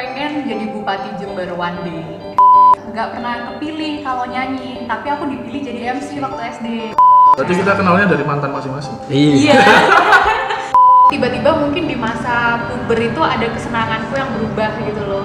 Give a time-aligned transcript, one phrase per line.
[0.00, 2.00] pengen jadi bupati Jember one day.
[2.88, 6.66] Nggak pernah kepilih kalau nyanyi, tapi aku dipilih jadi MC waktu SD.
[7.36, 8.96] Berarti kita kenalnya dari mantan masing-masing.
[9.12, 9.60] Iya.
[11.12, 15.24] Tiba-tiba mungkin di masa puber itu ada kesenanganku yang berubah gitu loh.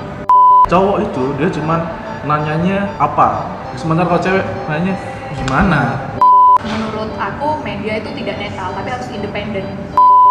[0.68, 1.80] Cowok itu dia cuman
[2.28, 3.48] nanyanya apa.
[3.80, 5.00] Sementara kalau cewek nanya
[5.40, 6.12] gimana.
[6.68, 9.72] Menurut aku media itu tidak netral, tapi harus independen.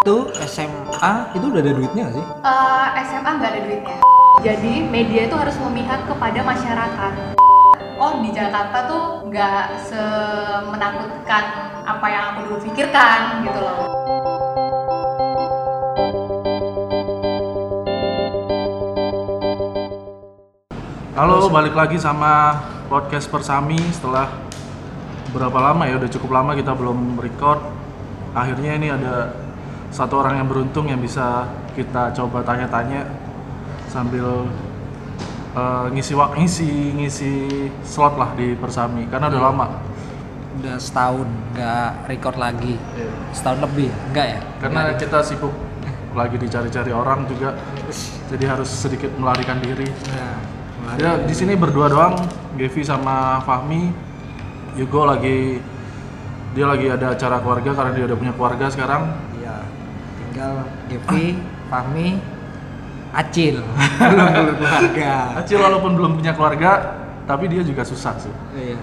[0.05, 2.27] Itu SMA itu udah ada duitnya nggak sih?
[2.45, 4.14] Eh, SMA nggak ada duitnya.
[4.44, 7.32] Jadi media itu harus memihak kepada masyarakat.
[7.96, 11.44] Oh di Jakarta tuh nggak semenakutkan
[11.89, 13.89] apa yang aku dulu pikirkan gitu loh.
[21.17, 22.61] Halo, balik lagi sama
[22.92, 24.29] podcast Persami setelah
[25.32, 25.96] berapa lama ya?
[25.96, 27.64] Udah cukup lama kita belum record.
[28.36, 29.32] Akhirnya ini ada
[29.89, 33.23] satu orang yang beruntung yang bisa kita coba tanya-tanya
[33.94, 34.50] sambil
[35.55, 37.33] eh, ngisi waktu ngisi ngisi
[37.87, 39.67] slot lah di Persami karena udah lama.
[40.59, 42.75] Udah setahun nggak record lagi.
[43.31, 44.41] Setahun lebih, enggak ya?
[44.59, 45.55] Karena kita sibuk
[46.14, 47.59] lagi dicari-cari orang juga,
[48.31, 49.86] jadi harus sedikit melarikan diri.
[50.14, 50.55] Nah,
[50.95, 52.14] Ya di sini berdua doang,
[52.55, 53.91] Gevi sama Fahmi.
[54.79, 55.58] Yugo lagi
[56.55, 59.11] dia lagi ada acara keluarga karena dia udah punya keluarga sekarang.
[59.42, 59.56] Iya.
[60.23, 60.55] Tinggal
[60.86, 61.34] Devi,
[61.67, 62.08] Fahmi,
[63.15, 63.62] Acil.
[64.03, 65.39] Belum belum keluarga.
[65.39, 66.98] Acil walaupun belum punya keluarga,
[67.31, 68.34] tapi dia juga susah sih.
[68.59, 68.75] Iya.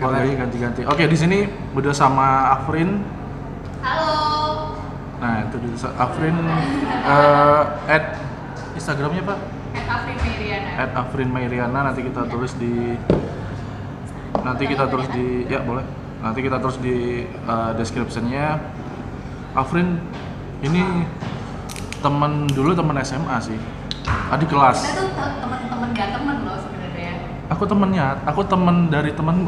[0.00, 0.80] Keluarganya ganti-ganti.
[0.88, 1.44] Oke di sini
[1.76, 3.04] udah sama Afrin.
[3.84, 4.16] Halo.
[5.20, 6.36] Nah itu dia Afrin.
[6.36, 8.04] eh add
[8.76, 9.38] Instagramnya pak?
[9.76, 9.86] At
[10.96, 11.28] Afrin.
[11.28, 12.96] At Mairiana nanti kita tulis di
[14.40, 15.84] nanti kita tulis di ya boleh
[16.20, 18.60] nanti kita tulis di uh, descriptionnya
[19.56, 20.00] Afrin
[20.60, 20.82] ini
[22.06, 23.58] temen dulu temen SMA sih
[24.30, 27.12] adik kelas Kita tuh te- temen-temen gak temen loh sebenarnya.
[27.48, 29.36] aku temennya aku temen dari temen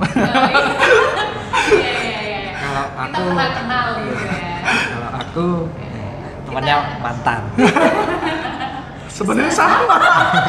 [1.69, 2.53] Iya iya iya.
[2.57, 4.51] Kalau Kita aku- pernah kenal gitu ya.
[4.89, 5.47] Kalau aku
[6.45, 7.43] temannya mantan.
[9.17, 9.99] sebenarnya sama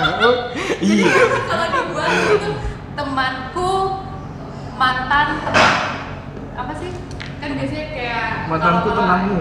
[0.84, 1.14] iya.
[1.44, 2.52] Kalau dibuat itu
[2.94, 3.70] temanku
[4.74, 5.74] mantan teman
[6.56, 6.90] apa sih?
[7.38, 7.86] Kan biasanya
[8.52, 9.40] kalau- temanmu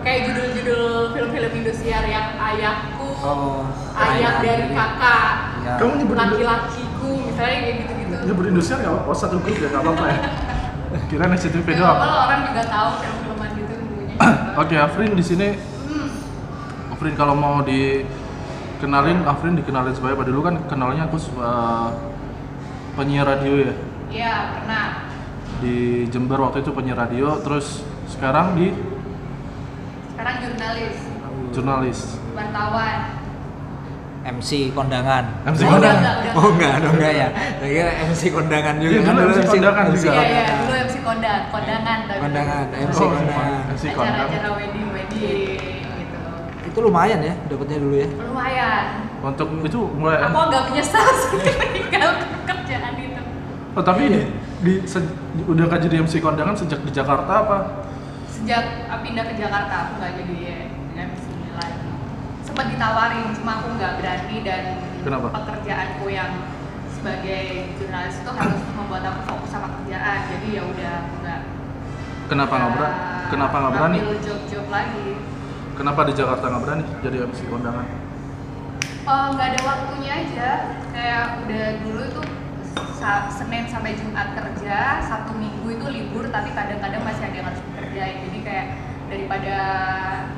[0.00, 3.64] Kayak judul-judul film-film Indosiar yang ayahku, Oh,
[3.96, 5.32] ayah dari kakak,
[5.80, 8.16] kamu nyebut laki-lakiku, misalnya kayak gitu-gitu.
[8.22, 10.18] nyebut Indonesia nggak apa-apa satu grup ya nggak apa-apa ya
[11.06, 14.16] kira SCTV Ya, doang Kalau orang juga tahu film-filman gitu dulunya.
[14.60, 15.48] oke Afrin di sini
[15.84, 16.08] Hmm.
[16.90, 21.88] Afrin kalau mau dikenalin Afrin dikenalin sebagai apa dulu kan kenalnya aku uh,
[22.94, 23.74] penyiar radio ya
[24.06, 24.86] Iya, pernah.
[25.56, 25.76] di
[26.06, 28.68] Jember waktu itu penyiar radio terus sekarang di
[30.10, 30.96] Sekarang jurnalis,
[31.50, 31.98] jurnalis
[32.32, 32.98] wartawan.
[34.24, 35.24] MC kondangan.
[35.44, 36.00] MC Oh, kondangan.
[36.00, 37.28] enggak, enggak, Oh enggak, dong enggak ya.
[37.54, 40.08] Saya kira MC kondangan juga Iya, kan dulu MC kondangan juga.
[40.08, 42.20] Iya, iya, dulu MC kondang, kondangan tapi.
[42.22, 43.60] Kondangan, MC Oh, kondangan.
[43.68, 44.24] MC kondangan.
[44.24, 46.20] Acara-acara wedding, wedding gitu.
[46.64, 48.08] Itu lumayan ya dapatnya dulu ya.
[48.10, 48.84] Lumayan.
[49.24, 52.12] untuk itu mulai Aku agak menyesal sih meninggal
[52.44, 53.20] kerjaan itu.
[53.72, 54.20] oh, tapi di,
[54.60, 57.56] di se- udah nggak jadi MC kondangan sejak di Jakarta apa
[58.34, 58.62] Sejak
[58.98, 60.36] pindah ke Jakarta aku nggak jadi
[60.96, 61.24] MC
[61.54, 61.88] lagi.
[62.42, 64.64] Sempat ditawarin, cuma aku nggak berani dan
[65.00, 65.26] Kenapa?
[65.32, 66.30] pekerjaanku yang
[66.90, 67.44] sebagai
[67.76, 70.18] jurnalis itu harus membuat aku fokus sama kerjaan.
[70.28, 71.40] Jadi ya udah aku nggak
[72.24, 72.96] kenapa nggak berani
[73.26, 75.08] kenapa nggak berani job-job lagi.
[75.74, 77.86] kenapa di Jakarta nggak berani jadi MC kondangan
[79.04, 80.50] Oh, nggak ada waktunya aja.
[80.88, 82.04] Kayak udah dulu
[82.96, 87.60] sa- Senin sampai Jumat kerja, Sabtu Minggu itu libur, tapi kadang-kadang masih ada yang harus
[87.94, 88.16] dikerjain.
[88.26, 88.66] Jadi kayak
[89.04, 89.56] daripada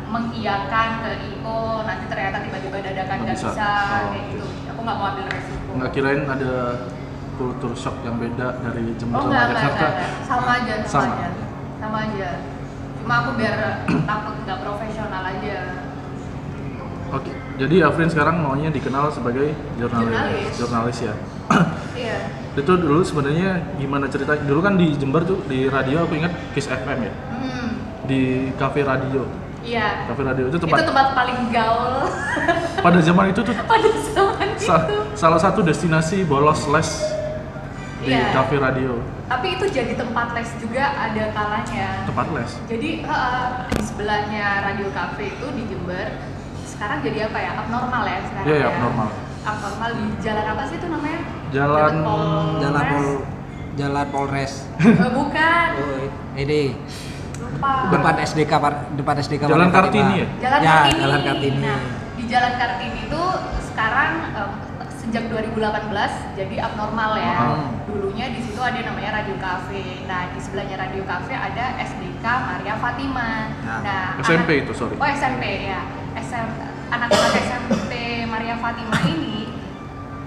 [0.06, 3.48] mengiyakan ke IO, nanti ternyata tiba-tiba dadakan Nggak bisa.
[3.48, 4.46] bisa, Oh, kayak gitu.
[4.68, 5.70] Aku nggak mau ambil resiko.
[5.76, 6.52] nggak kirain ada
[7.36, 10.10] kultur shock yang beda dari Jember Oh sama nggak, nggak, Jakarta nggak, nggak.
[10.24, 11.14] sama aja, sama, Sama.
[11.16, 11.28] aja,
[11.80, 12.30] sama aja.
[12.96, 13.54] Cuma aku biar
[14.04, 15.58] takut nggak profesional aja.
[17.06, 20.52] Oke, jadi Afrin sekarang maunya dikenal sebagai jurnalis, Jurnalis.
[20.56, 21.14] jurnalis ya.
[21.96, 22.18] Iya.
[22.54, 24.36] Itu dulu sebenarnya gimana cerita?
[24.36, 27.68] Dulu kan di Jember tuh di radio aku ingat Kiss FM ya, Hmm,
[28.04, 28.20] di
[28.54, 29.24] cafe radio.
[29.60, 30.04] iya.
[30.04, 32.04] Cafe radio itu Itu tempat tempat paling gaul
[32.84, 34.96] pada zaman itu tuh pada zaman sa- itu.
[35.14, 36.90] salah satu destinasi bolos les
[37.98, 38.30] di Iya.
[38.30, 42.04] cafe radio, Tapi itu jadi tempat les juga ada kalanya.
[42.04, 42.50] tempat les.
[42.68, 46.35] Jadi heeh, di sebelahnya radio cafe itu di Jember.
[46.76, 47.50] Sekarang jadi apa ya?
[47.56, 48.46] Abnormal ya sekarang.
[48.46, 48.68] Iya, iya, ya.
[48.70, 49.08] abnormal.
[49.42, 51.20] Abnormal di jalan apa sih itu namanya?
[51.48, 52.60] Jalan Polres.
[52.60, 53.06] Jalan Pol
[53.76, 54.52] Jalan Polres.
[54.78, 55.68] Eh, bukan.
[55.76, 55.98] Oh,
[56.34, 56.60] ini
[57.36, 57.72] Lupa.
[57.90, 60.26] depan SDK Par- depan SDK Jalan Kartini ya?
[60.38, 60.98] Jalan ya, Kartini.
[60.98, 61.60] Jalan Kartini.
[61.62, 61.80] Nah,
[62.12, 63.22] di Jalan Kartini itu
[63.66, 64.50] sekarang em,
[64.96, 65.86] sejak 2018
[66.34, 67.36] jadi abnormal ya.
[67.38, 67.64] Hmm.
[67.86, 70.02] Dulunya di situ ada namanya Radio Cafe.
[70.04, 73.30] Nah, di sebelahnya Radio Cafe ada SDK Maria Fatima.
[73.62, 74.96] Nah, Nah, SMP anak- itu, sorry.
[74.96, 75.80] Oh, SMP ya.
[76.36, 76.48] SM,
[76.92, 77.92] anak-anak SMP
[78.28, 79.48] Maria Fatima ini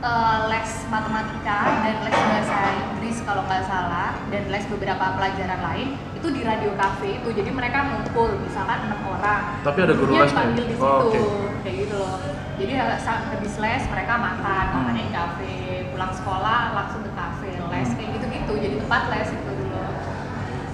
[0.02, 5.88] eh, les matematika dan les bahasa Inggris kalau nggak salah dan les beberapa pelajaran lain
[6.18, 10.50] itu di Radio Cafe itu jadi mereka ngumpul misalkan enam orang Tapi ada guru lesnya?
[10.50, 11.22] di Oh, situ oke.
[11.62, 12.18] kayak gitu loh
[12.58, 14.76] jadi saat habis les mereka makan Hmm.
[14.82, 15.54] makannya di kafe
[15.94, 19.78] pulang sekolah langsung ke kafe les kayak gitu gitu jadi tempat les itu dulu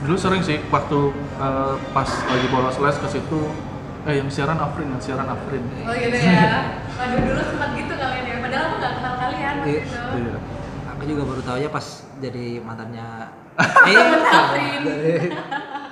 [0.06, 1.00] Dulu sering sih waktu
[1.36, 3.42] eh, pas lagi bolos les ke situ
[4.06, 5.64] eh yang siaran Afrin, yang siaran Afrin.
[5.82, 9.70] oh gitu ya waduh dulu sempat gitu kalian ya padahal aku nggak kenal kalian waktu
[9.72, 9.82] Iya.
[9.82, 10.38] itu Iya.
[10.88, 11.86] Aku juga baru tahu ya pas
[12.18, 13.08] jadi mantannya
[14.32, 14.82] Afrin.
[14.84, 15.32] dari-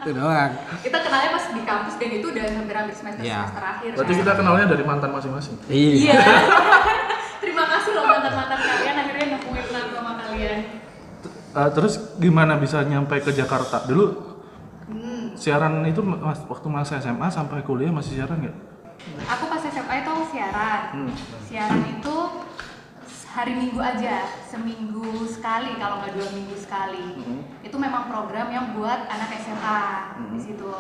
[0.04, 0.52] itu doang.
[0.84, 3.40] kita kenalnya pas di kampus dan itu udah hampir-hampir semester Iya.
[3.42, 5.56] semester akhir Berarti kita kenalnya dari mantan masing-masing.
[5.66, 6.20] iya
[7.42, 10.60] terima kasih loh mantan-mantan kalian akhirnya nemuin aku sama kalian
[11.54, 13.86] Eh, terus gimana bisa nyampe ke Jakarta?
[13.86, 14.33] Dulu.
[15.44, 18.56] Siaran itu mas, waktu masa SMA sampai kuliah masih siaran nggak?
[19.28, 21.12] aku pas SMA itu aku siaran Hmm.
[21.44, 22.16] siaran itu
[23.28, 24.16] hari minggu aja
[24.48, 27.40] seminggu sekali kalau nggak dua minggu sekali Mhm.
[27.60, 29.82] itu memang program yang buat anak SMA
[30.16, 30.40] di Mhm.
[30.40, 30.72] situ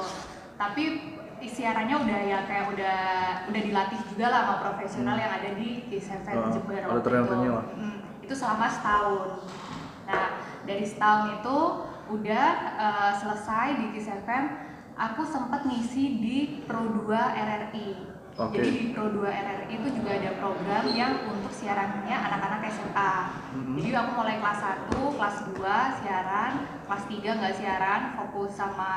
[0.55, 0.83] tapi
[1.43, 2.99] siarannya udah ya kayak udah
[3.51, 7.51] udah dilatih juga lah sama profesional yang ada di FM Oh, Jember waktu trainer-nya itu.
[7.51, 7.65] lah.
[7.75, 9.29] Mm, itu selama setahun
[10.07, 10.25] nah
[10.63, 11.57] dari setahun itu
[12.11, 12.47] udah
[12.79, 14.45] eh, selesai di Kiss FM
[14.99, 18.57] aku sempat ngisi di Pro 2 RRI Oke.
[18.57, 23.13] jadi di Pro 2 RRI itu juga ada program yang untuk siarannya anak-anak SMA.
[23.53, 23.77] Mhm.
[23.77, 24.59] Jadi aku mulai kelas
[24.89, 26.53] 1, kelas 2 siaran,
[26.89, 28.91] kelas 3 nggak siaran, fokus sama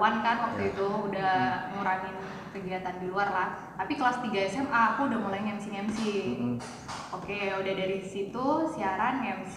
[0.00, 2.16] Wan kan waktu itu udah ngurangin
[2.56, 3.48] kegiatan di luar lah.
[3.76, 6.00] Tapi kelas 3 SMA aku udah mulai MC-MC.
[6.40, 6.56] Mhm.
[7.12, 9.56] Oke, udah dari situ siaran MC.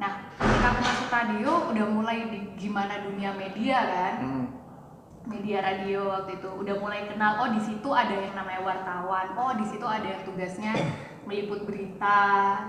[0.00, 4.16] Nah, ketika aku masuk radio udah mulai di gimana dunia media kan?
[4.24, 4.46] Hmm.
[5.28, 9.52] media radio waktu itu udah mulai kenal oh di situ ada yang namanya wartawan oh
[9.52, 10.72] di situ ada yang tugasnya
[11.28, 12.18] meliput berita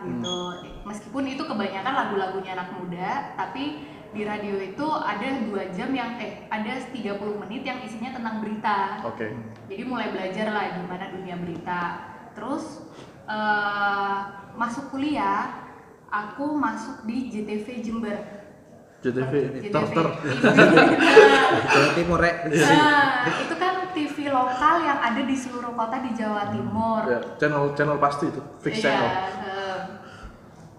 [0.03, 0.59] gitu.
[0.83, 6.43] Meskipun itu kebanyakan lagu-lagunya anak muda tapi di radio itu ada dua jam yang eh
[6.51, 7.15] ada 30
[7.47, 8.99] menit yang isinya tentang berita.
[9.07, 9.31] Oke.
[9.71, 11.81] jadi mulai belajar lah gimana dunia berita.
[12.35, 12.83] Terus
[13.31, 14.19] eh,
[14.59, 15.60] masuk kuliah
[16.11, 18.17] aku masuk di JTV Jember
[19.01, 20.07] JTV, JTV Tartar.
[21.65, 22.33] Jawa Timur ya.
[22.45, 27.01] Nah, itu kan TV lokal yang ada di seluruh kota di Jawa Timur.
[27.09, 29.09] Ya, channel channel pasti itu, fix Iya, channel.
[29.09, 29.79] eh.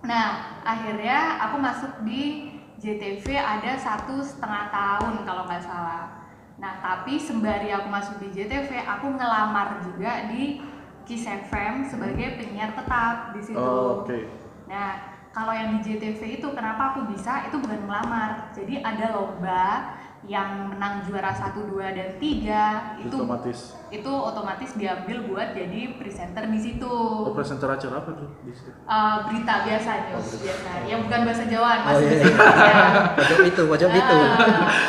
[0.06, 0.28] Nah,
[0.62, 6.22] akhirnya aku masuk di JTV ada satu setengah tahun kalau nggak salah.
[6.62, 10.62] Nah, tapi sembari aku masuk di JTV, aku ngelamar juga di
[11.02, 13.58] Kiss FM sebagai penyiar tetap di situ.
[13.58, 14.30] Oh, Oke.
[14.70, 17.48] Nah, kalau yang di JTV itu kenapa aku bisa?
[17.48, 18.52] Itu bukan ngelamar.
[18.52, 19.64] Jadi ada lomba
[20.22, 23.74] yang menang juara 1, 2 dan 3 itu Otomatis.
[23.90, 26.86] itu otomatis diambil buat jadi presenter di situ.
[27.26, 28.70] Oh, presenter acara apa tuh di situ?
[28.70, 30.70] Eh, berita biasa news biasa.
[30.86, 32.22] Yang bukan bahasa Jawa, Oh, masih iya.
[33.18, 34.14] Pojok itu, pojok itu.
[34.14, 34.38] Ah,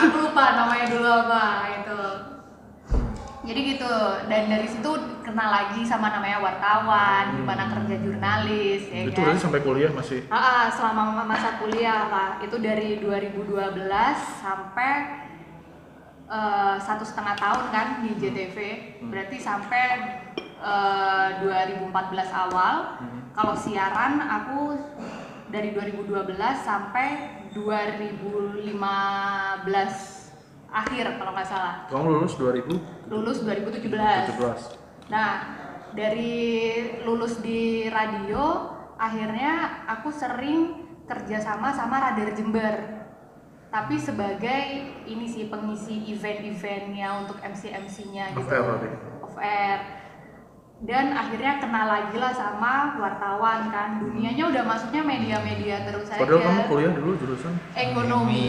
[0.05, 1.43] aku lupa namanya dulu apa
[1.81, 1.97] itu.
[3.43, 3.95] Jadi gitu.
[4.31, 9.35] Dan dari situ kenal lagi sama namanya wartawan, gimana kerja jurnalis ya itu kan.
[9.35, 10.23] sampai kuliah masih?
[10.31, 13.51] Ah, ah, selama masa kuliah pak itu dari 2012
[14.39, 15.27] sampai
[16.31, 18.57] eh, satu setengah tahun kan di JTV
[19.11, 19.87] berarti sampai
[20.63, 21.91] eh, 2014
[22.47, 22.75] awal.
[23.33, 24.77] Kalau siaran aku
[25.49, 30.12] dari 2012 sampai 2015
[30.73, 33.13] akhir kalau nggak salah kamu lulus 2017.
[33.13, 35.31] lulus 2017 Nah,
[35.91, 36.35] dari
[37.03, 43.03] lulus di radio, akhirnya aku sering kerjasama sama Radar Jember.
[43.73, 44.61] Tapi sebagai
[45.09, 48.53] ini sih pengisi event-eventnya untuk MC-MC-nya Off gitu.
[48.53, 48.87] air berarti?
[49.25, 49.79] Off air.
[50.83, 53.97] Dan akhirnya kenal lagi lah sama wartawan kan.
[53.97, 56.21] Dunianya udah masuknya media-media terus aja.
[56.21, 58.45] Padahal kamu kuliah dulu jurusan Ekonomi.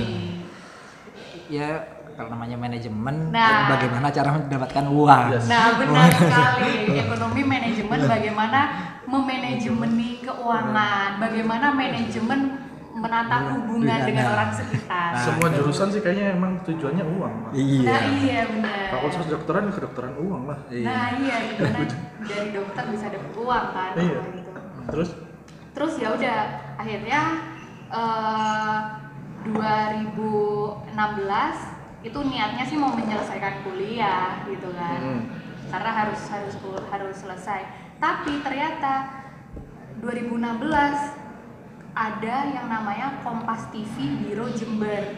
[1.48, 3.66] Ya kalau namanya manajemen, Nah.
[3.68, 5.23] bagaimana cara mendapatkan uang?
[5.30, 5.44] Yes.
[5.44, 6.75] Nah, benar sekali.
[7.02, 8.61] Ekonomi manajemen bagaimana
[9.04, 12.40] memanajemeni keuangan, bagaimana manajemen
[12.94, 14.33] menata hubungan Iya, dengan nah.
[14.33, 15.11] orang sekitar.
[15.12, 15.18] Nah.
[15.21, 17.52] semua jurusan sih kayaknya emang tujuannya uang Mas.
[17.52, 17.83] Iya.
[17.85, 18.87] Nah, iya benar.
[18.88, 21.78] fakultas kedokteran ya kedokteran uang lah Nah, iya gimana
[22.23, 24.21] dari dokter bisa dapat uang kan Iya.
[24.30, 24.50] gitu.
[24.88, 25.11] terus
[25.75, 26.38] Terus ya udah
[26.78, 27.21] akhirnya
[27.90, 28.78] eh
[29.44, 30.94] 2016
[32.04, 35.00] itu niatnya sih mau menyelesaikan kuliah gitu kan.
[35.00, 35.20] hmm,
[35.73, 36.54] karena harus harus
[36.92, 37.64] harus selesai.
[37.96, 39.25] Tapi ternyata
[40.04, 40.61] 2016
[41.96, 45.16] ada yang namanya Kompas TV Biro Jember.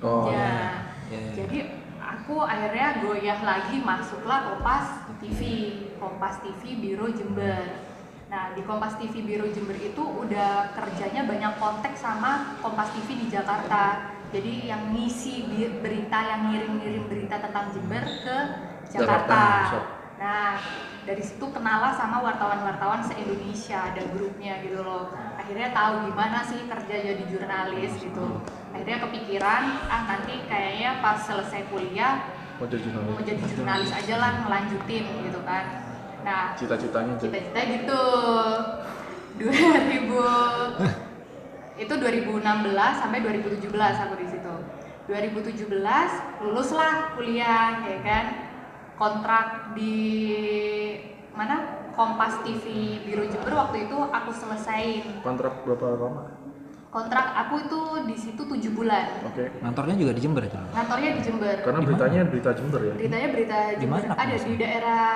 [0.00, 0.86] Oh, ya.
[1.12, 1.32] iya, iya.
[1.36, 1.58] jadi
[2.00, 5.40] aku akhirnya goyah lagi masuklah Kompas TV
[5.98, 7.90] Kompas TV Biro Jember.
[8.30, 13.26] Nah di Kompas TV Biro Jember itu udah kerjanya banyak kontak sama Kompas TV di
[13.26, 15.50] Jakarta jadi yang ngisi
[15.82, 18.36] berita yang ngirim-ngirim berita tentang Jember ke
[18.94, 19.42] Jakarta.
[20.20, 20.54] Nah,
[21.02, 25.10] dari situ kenalah sama wartawan-wartawan se-Indonesia, ada grupnya gitu loh.
[25.34, 28.38] Akhirnya tahu gimana sih kerja jadi jurnalis gitu.
[28.70, 32.22] Akhirnya kepikiran, ah nanti kayaknya pas selesai kuliah
[32.60, 33.08] mau jadi jurnalis.
[33.10, 35.64] mau jadi jurnalis aja lah ngelanjutin gitu kan.
[36.20, 38.02] Nah, Cita-citanya cita-cita gitu
[39.40, 41.00] 2000
[41.80, 42.44] itu 2016
[42.76, 44.54] sampai 2017 aku di situ.
[45.08, 48.24] 2017 lulus lah kuliah ya kan?
[49.00, 49.96] Kontrak di
[51.32, 51.80] mana?
[51.90, 55.20] Kompas TV Biro Jember waktu itu aku selesain.
[55.24, 56.24] Kontrak berapa lama?
[56.90, 59.06] kontrak aku itu di situ tujuh bulan.
[59.22, 59.46] Oke.
[59.62, 60.58] Kantornya juga di Jember itu.
[60.74, 61.56] kantornya di Jember.
[61.62, 62.94] Karena beritanya berita Jember ya.
[62.98, 64.02] beritanya berita Jember.
[64.02, 65.06] Mana, ada di daerah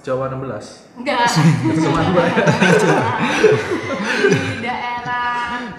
[0.00, 1.02] Jawa 16.
[1.02, 1.26] enggak.
[1.74, 2.00] Dua
[4.30, 4.99] di daerah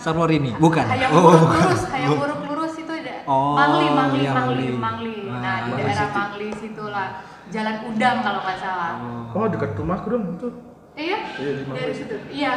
[0.02, 0.86] Sarworini, bukan.
[0.90, 1.22] Hayam Oh.
[1.30, 4.78] Buruk Lurus, Hayam Buruk Lurus itu ada Oh, Mangli, Mangli, iya, Mangli, Mangli.
[4.82, 5.16] Mangli.
[5.30, 6.18] Nah, Ah, di daerah situ.
[6.18, 7.08] Mangli situ lah.
[7.52, 8.92] Jalan Udang kalau nggak salah.
[9.32, 10.50] Oh, dekat rumahku dong itu.
[10.92, 11.18] Iya?
[11.38, 12.16] Iya, di Mangli Dari situ.
[12.28, 12.52] Iya,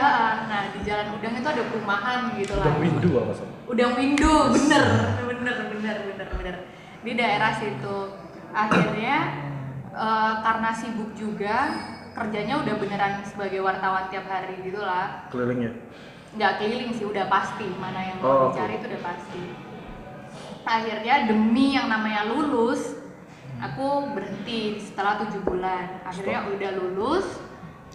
[0.48, 2.64] nah di Jalan Udang itu ada perumahan gitu lah.
[2.64, 3.48] Udah windu apa sih?
[3.64, 4.84] Udang Windu, bener,
[5.24, 6.56] bener, bener, bener, bener.
[7.00, 7.96] Di daerah situ.
[8.54, 9.16] Akhirnya
[9.90, 11.56] eh, karena sibuk juga,
[12.14, 15.26] kerjanya udah beneran sebagai wartawan tiap hari gitu lah.
[15.28, 15.74] Kelilingnya.
[16.34, 17.66] Nggak keliling sih udah pasti.
[17.78, 18.58] Mana yang Oh, mau oke.
[18.58, 19.42] dicari itu udah pasti.
[20.64, 22.96] Akhirnya demi yang namanya lulus
[23.60, 26.00] aku berhenti setelah tujuh bulan.
[26.04, 27.26] Akhirnya udah lulus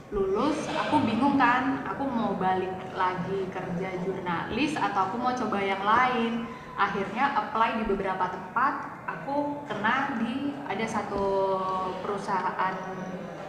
[0.10, 5.84] lulus aku bingung kan aku mau balik lagi kerja jurnalis atau aku mau coba yang
[5.86, 6.46] lain.
[6.79, 8.74] Akhirnya apply di beberapa tempat
[9.05, 11.25] aku kena di ada satu
[12.01, 12.74] perusahaan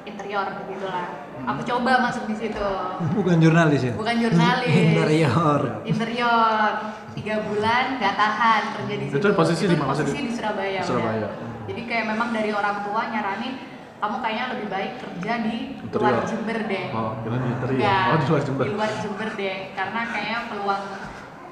[0.04, 2.68] interior gitu lah aku coba masuk di situ
[3.16, 3.92] Bukan jurnalis ya?
[3.94, 5.60] bukan jurnalis Interior.
[5.82, 6.70] interior
[7.12, 10.80] tiga bulan nggak tahan kerja di situ Itu posisi di mana sih, posisi di Surabaya,
[10.80, 11.26] Di Surabaya.
[11.26, 11.32] udah.
[11.66, 13.54] jadi kayak memang dari orang tua nyaranin
[14.00, 16.24] kamu kayaknya lebih baik kerja di luar Interior.
[16.24, 17.76] Jember deh Oh, kira di interior.
[17.76, 18.64] Enggak, Oh, di luar Jember.
[18.64, 20.82] di luar Jember deh karena kayaknya peluang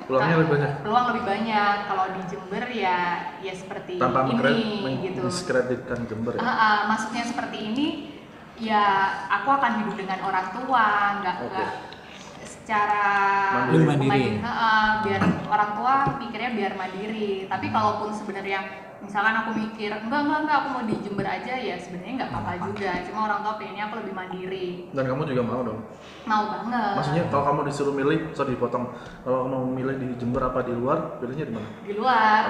[0.09, 0.71] Peluangnya lebih banyak.
[0.81, 2.99] peluang lebih banyak kalau di Jember ya
[3.45, 6.41] ya seperti Tanpa ini gitu diskreditkan Jember ya.
[6.41, 7.87] Ah, ah, maksudnya seperti ini
[8.59, 8.85] ya
[9.31, 10.87] aku akan hidup dengan orang tua
[11.23, 11.51] nggak Oke.
[11.51, 11.71] nggak
[12.39, 13.05] secara
[13.71, 13.85] Mandiri.
[13.87, 14.29] Mandiri.
[14.43, 18.61] ah, biar orang tua mikirnya biar mandiri tapi kalaupun sebenarnya
[18.99, 22.53] misalkan aku mikir enggak enggak enggak aku mau di Jember aja ya sebenarnya nggak apa-apa
[22.67, 25.81] juga cuma orang tua pengennya aku lebih mandiri Dan kamu juga mau dong.
[26.27, 28.85] mau banget Maksudnya kalau kamu disuruh milih, sorry dipotong.
[29.23, 31.69] Kalau kamu mau milih di Jember apa di luar, pilihnya di mana?
[31.87, 32.43] di luar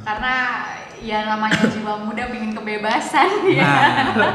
[0.00, 0.34] karena
[0.98, 3.28] ya namanya jiwa muda pengen kebebasan
[3.58, 3.74] ya
[4.14, 4.34] Nah,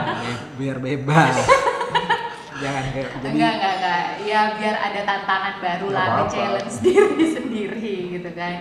[0.54, 1.36] biar bebas.
[2.60, 6.28] Jangan kayak jadi enggak enggak enggak ya biar ada tantangan baru lah apa-apa.
[6.30, 8.54] challenge diri sendiri gitu kan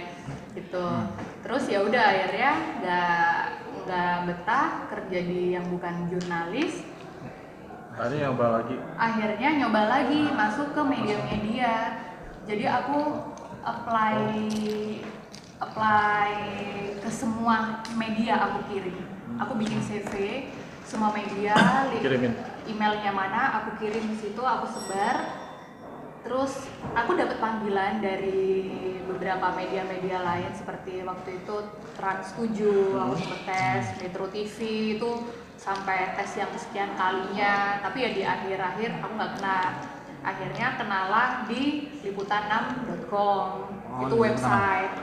[0.55, 1.11] gitu Hmm.
[1.41, 3.35] terus ya udah akhirnya nggak
[3.81, 6.87] nggak betah kerja di yang bukan jurnalis
[7.91, 8.77] Akhirnya yang lagi.
[8.95, 11.75] akhirnya nyoba lagi masuk ke media-media
[12.47, 12.99] jadi aku
[13.61, 14.23] apply
[15.59, 16.31] apply
[17.03, 18.99] ke semua media aku kirim.
[18.99, 19.43] Hmm.
[19.47, 20.47] Aku bikin CV
[20.89, 21.53] semua media,
[22.01, 22.33] Kirimin.
[22.65, 25.45] emailnya mana, aku kirim di situ, aku sebar.
[26.25, 28.73] Terus aku dapat panggilan dari
[29.07, 31.57] beberapa media-media lain seperti waktu itu
[31.95, 33.05] Trans 7, hmm.
[33.05, 34.57] aku sempet tes Metro TV
[34.99, 35.11] itu
[35.59, 39.61] sampai tes yang sekian kalinya, tapi ya di akhir-akhir aku nggak kena.
[40.19, 43.47] Akhirnya kenalah di liputan6.com
[43.87, 44.95] oh, itu website.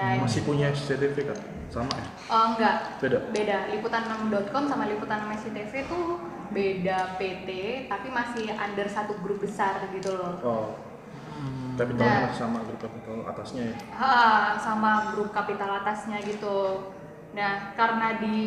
[0.00, 0.24] Hmm.
[0.24, 1.38] Masih punya SCTV kan?
[1.68, 2.06] Sama ya?
[2.32, 2.76] Oh enggak.
[3.04, 3.18] Beda.
[3.28, 3.56] Beda.
[3.68, 6.16] Liputan6.com sama Liputan 6 SCTV tuh
[6.50, 7.48] beda PT
[7.86, 10.34] tapi masih under satu grup besar gitu loh.
[10.40, 10.68] Oh.
[11.36, 11.76] Hmm.
[11.76, 13.76] Tapi nah, masih sama grup kapital atasnya ya?
[13.96, 14.12] Ha,
[14.56, 16.90] sama grup kapital atasnya gitu.
[17.30, 18.38] Nah, karena di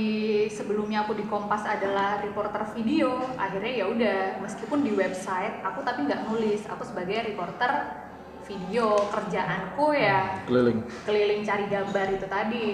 [0.51, 6.03] sebelumnya aku di Kompas adalah reporter video, akhirnya ya udah meskipun di website aku tapi
[6.03, 8.03] nggak nulis, aku sebagai reporter
[8.43, 10.79] video kerjaanku ya Keliling.
[11.03, 12.67] keliling cari gambar itu tadi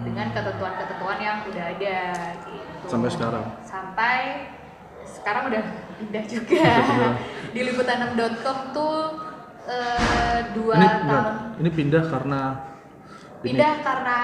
[0.00, 1.98] dengan ketentuan-ketentuan yang udah ada
[2.44, 2.86] gitu.
[2.86, 3.44] Sampai sekarang.
[3.62, 4.16] Sampai
[5.04, 5.62] sekarang udah
[5.98, 6.64] pindah juga.
[7.54, 8.96] Di liputan6.com tuh
[9.64, 11.24] eh, dua Ini tahun
[11.58, 12.40] ini pindah karena
[13.38, 13.44] ini.
[13.48, 14.18] pindah karena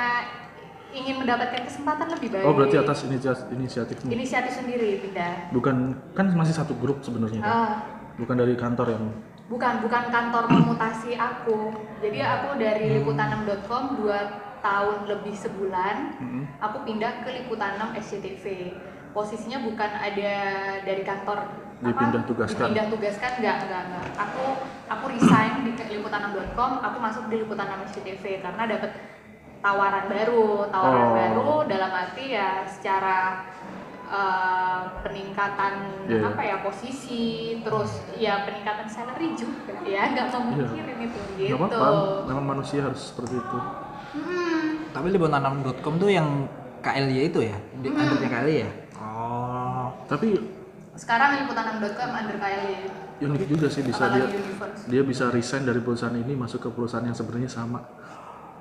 [0.93, 2.45] ingin mendapatkan kesempatan lebih baik.
[2.45, 4.09] Oh berarti atas inisiatif inisiatifmu.
[4.09, 5.51] inisiatif sendiri pindah.
[5.51, 5.77] Bukan
[6.13, 7.41] kan masih satu grup sebenarnya.
[7.41, 7.51] kan?
[7.51, 7.73] Ah,
[8.15, 9.05] Bukan dari kantor yang
[9.49, 11.73] bukan bukan kantor memutasi aku.
[12.01, 14.19] Jadi aku dari liputan6.com dua
[14.65, 15.97] tahun lebih sebulan.
[16.21, 16.45] Mm-mm.
[16.61, 18.73] Aku pindah ke liputan 6 SCTV.
[19.13, 20.33] Posisinya bukan ada
[20.83, 22.73] dari kantor Dipindah tugaskan.
[22.73, 24.07] Dipindah tugaskan enggak, enggak, enggak.
[24.17, 24.45] Aku
[24.89, 28.91] aku resign di liputan6.com, aku masuk di liputan 6 SCTV karena dapat
[29.61, 31.13] tawaran baru, tawaran Oh.
[31.13, 33.45] baru dalam arti ya secara
[34.15, 36.29] eh, peningkatan Iya, iya.
[36.29, 37.25] apa ya posisi,
[37.61, 41.57] terus ya peningkatan salary juga ya, nggak mau mikirin itu gitu.
[41.57, 42.25] apa-apa.
[42.25, 43.59] Memang manusia harus seperti itu.
[44.15, 46.47] Hmm, Tapi liputan6.com tuh yang
[46.79, 47.57] KLY itu ya?
[47.75, 47.99] Di Hmm.
[47.99, 48.71] undernya KLY ya?
[48.97, 49.91] Oh.
[50.07, 50.39] Tapi
[50.95, 52.75] sekarang liputan6.com under KLY,
[53.21, 54.83] unik juga sih bisa dia universe.
[54.87, 57.83] dia bisa resign dari perusahaan ini masuk ke perusahaan yang sebenarnya sama.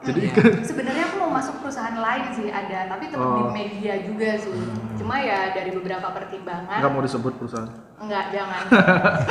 [0.03, 0.19] Jadi
[0.61, 3.49] Sebenarnya aku mau masuk perusahaan lain sih ada, tapi tetap di Oh.
[3.49, 4.51] media juga sih.
[4.93, 7.71] Cuma ya dari beberapa pertimbangan nggak mau disebut perusahaan.
[7.97, 8.63] Enggak, jangan.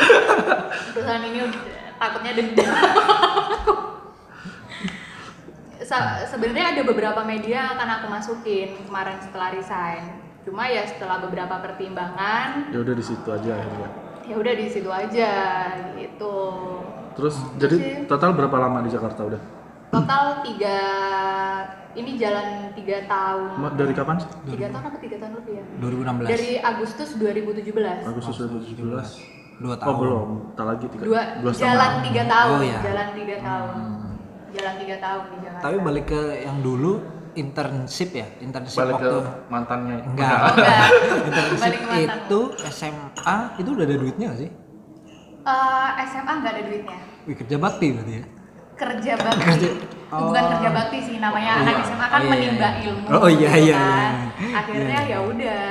[0.92, 1.40] Perusahaan ini
[1.94, 2.72] takutnya dendam.
[5.82, 10.04] Sa- Sebenarnya ada beberapa media yang akan aku masukin kemarin setelah resign.
[10.42, 13.88] Cuma ya setelah beberapa pertimbangan, Ya udah di situ aja akhirnya.
[14.22, 15.30] ya udah di situ aja
[15.92, 16.36] gitu.
[17.12, 19.42] Terus jadi total berapa lama di Jakarta udah?
[19.92, 20.78] Total tiga,
[21.92, 23.76] ini jalan tiga tahun.
[23.76, 24.28] Dari kapan sih?
[24.48, 25.64] Tiga tahun apa tiga tahun lebih ya?
[26.24, 26.32] 2016.
[26.32, 28.08] Dari Agustus 2017.
[28.08, 29.60] Agustus 2017.
[29.60, 29.84] 2 tahun.
[29.84, 31.02] Oh belum, tak lagi tiga.
[31.04, 31.68] Dua, dua setengah.
[31.68, 32.78] jalan tiga tahun, Oh, iya.
[32.80, 33.74] jalan tiga tahun,
[34.50, 35.62] jalan tiga tahun di Jakarta.
[35.62, 36.92] Tapi balik ke yang dulu
[37.34, 38.26] internship ya?
[38.40, 39.96] Internship Balik ke waktu mantannya.
[40.02, 40.34] enggak.
[40.34, 40.88] Oh, enggak.
[41.28, 42.16] internship Balik ke mantan.
[42.16, 44.50] itu SMA itu udah ada duitnya gak sih?
[45.42, 46.98] Eh, SMA nggak ada duitnya.
[47.22, 48.24] Wih, kerja bakti berarti ya?
[48.74, 49.42] Kerja bakti.
[49.42, 49.76] Kerja-
[50.12, 50.50] Itu Bukan Oh.
[50.52, 51.84] kerja bakti sih namanya Oh, anak iya.
[51.86, 53.06] SMA kan Oh, iya, menimba ilmu.
[53.08, 54.12] Oh, iya, gitu iya, kan.
[54.36, 54.52] iya.
[54.52, 55.08] Akhirnya Iya.
[55.08, 55.64] ya udah.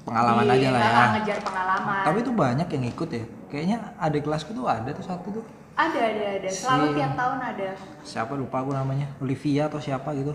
[0.00, 1.04] Pengalaman Di- aja lah ya.
[1.12, 2.02] ngejar pengalaman.
[2.02, 3.24] Tapi itu banyak yang ikut ya.
[3.46, 5.44] Kayaknya adik kelasku tuh ada tuh satu tuh.
[5.74, 6.48] ada ada ada.
[6.48, 7.68] Selalu Si- tiap tahun ada.
[8.00, 9.12] Siapa lupa aku namanya.
[9.18, 10.32] Olivia atau siapa gitu.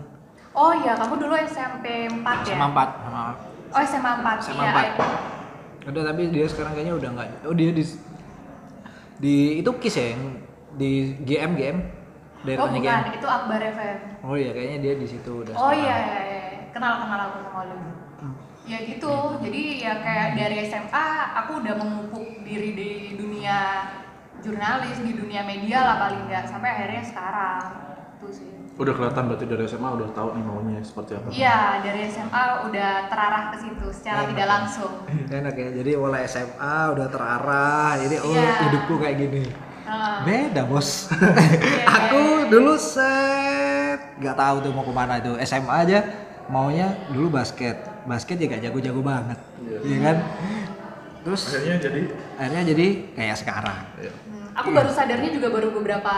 [0.52, 2.54] Oh iya, kamu dulu SMP 4 ya?
[2.54, 3.22] SMA 4 sama
[3.72, 4.38] Oh SMA 4.
[4.44, 4.74] SMA iya.
[4.94, 5.90] 4.
[5.90, 7.28] Udah tapi dia sekarang kayaknya udah nggak.
[7.42, 7.82] Oh dia di
[9.18, 10.24] di itu KIS ya yang
[10.74, 13.18] di GM GM Oh daerahnya bukan, GM.
[13.22, 13.98] itu Akbar FM.
[14.24, 15.54] Oh iya kayaknya dia di situ udah.
[15.54, 15.82] Oh sekarang.
[15.82, 16.42] iya, iya, iya.
[16.72, 17.78] kenal kenal aku sama lu.
[18.62, 23.90] Ya gitu, jadi ya kayak dari SMA aku udah memupuk diri di dunia
[24.38, 27.62] jurnalis, di dunia media lah paling nggak sampai akhirnya sekarang.
[28.18, 28.50] Itu sih.
[28.74, 31.28] Udah kelihatan berarti dari SMA udah tahu nih maunya seperti apa.
[31.30, 34.94] Iya, dari SMA udah terarah ke situ secara tidak langsung.
[35.28, 35.70] Enak ya.
[35.78, 37.92] Jadi mulai SMA udah terarah.
[37.98, 38.54] Jadi oh Iya.
[38.66, 39.44] hidupku kayak gini.
[39.92, 40.16] Heeh.
[40.24, 41.12] Beda bos.
[41.12, 42.48] Iya, aku iya.
[42.48, 46.00] dulu set nggak tahu tuh mau ke mana itu SMA aja
[46.48, 47.76] maunya dulu basket.
[48.02, 49.78] Basket ya gak jago-jago banget, Iya.
[49.84, 50.18] Iya kan?
[51.22, 52.02] Terus Akhirnya jadi
[52.34, 53.78] akhirnya jadi kayak sekarang.
[53.96, 54.10] ya.
[54.10, 56.14] Hmm, aku baru sadarnya juga baru beberapa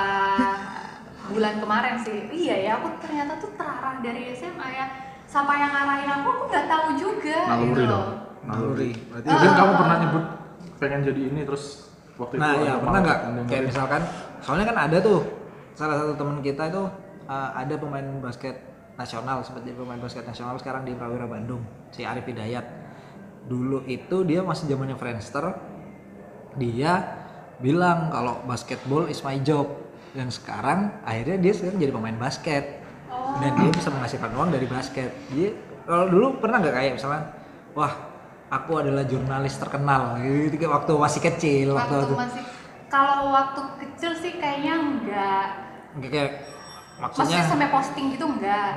[1.26, 2.30] bulan kemarin sih.
[2.30, 4.86] Iya ya, aku ternyata tuh terarah dari SMA ya.
[5.26, 7.38] Siapa yang ngarahin aku, aku nggak tahu juga.
[7.48, 7.84] naluri gitu.
[7.86, 8.08] dong.
[8.44, 8.92] Naluri.
[9.08, 9.32] Berarti Ah.
[9.34, 10.26] mungkin kamu pernah nyebut
[10.78, 11.64] pengen jadi ini terus
[12.19, 13.19] waktu Nah itu ya pernah nggak?
[13.49, 14.02] kayak misalkan
[14.43, 15.19] soalnya kan ada tuh
[15.73, 16.84] salah satu teman kita itu
[17.26, 18.56] uh, ada pemain basket
[18.93, 22.65] nasional sempat jadi pemain basket nasional sekarang di Prawira Bandung si Arif Hidayat.
[23.49, 25.52] Dulu itu dia masih zamannya Friendster
[26.56, 27.21] dia
[27.58, 29.65] bilang kalau basketball is my job.
[30.13, 32.86] Dan sekarang akhirnya dia sekarang jadi pemain basket.
[33.13, 33.38] Oh.
[33.38, 35.10] dan dia bisa menghasilkan uang dari basket.
[35.30, 35.54] Dia
[35.86, 37.30] kalau dulu pernah nggak kayak misalnya
[37.78, 38.12] wah
[38.54, 42.44] aku adalah jurnalis terkenal gitu waktu masih kecil waktu, Waktu masih
[42.94, 45.48] kalau waktu kecil sih kayaknya enggak.
[45.98, 46.32] Kayak- kayak
[47.02, 48.72] maksudnya Maksudnya sampai posting gitu enggak.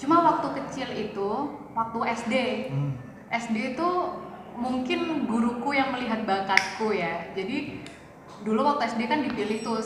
[0.00, 1.30] Cuma waktu kecil itu,
[1.70, 2.34] waktu SD.
[2.74, 2.92] Hmm.
[3.30, 3.88] SD itu
[4.58, 7.30] mungkin guruku yang melihat bakatku ya.
[7.38, 7.86] Jadi
[8.42, 9.78] dulu waktu SD kan dipilih tuh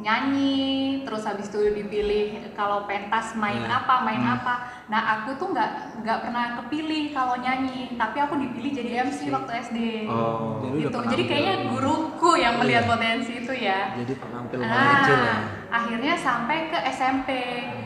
[0.00, 0.68] nyanyi,
[1.04, 3.78] terus habis itu dipilih kalau pentas main Iya.
[3.78, 4.36] apa, main Hmm.
[4.36, 4.54] apa.
[4.88, 9.52] Nah aku tuh nggak nggak pernah kepilih kalau nyanyi, tapi aku dipilih jadi MC waktu
[9.60, 9.78] SD.
[10.08, 10.64] Oh.
[10.64, 10.96] Jadi gitu.
[10.96, 12.90] pernah Jadi kayaknya guruku yang melihat Iya.
[12.90, 13.80] potensi itu ya.
[13.94, 15.36] jadi penampil Nah, kecil ya
[15.70, 17.28] akhirnya sampai ke SMP.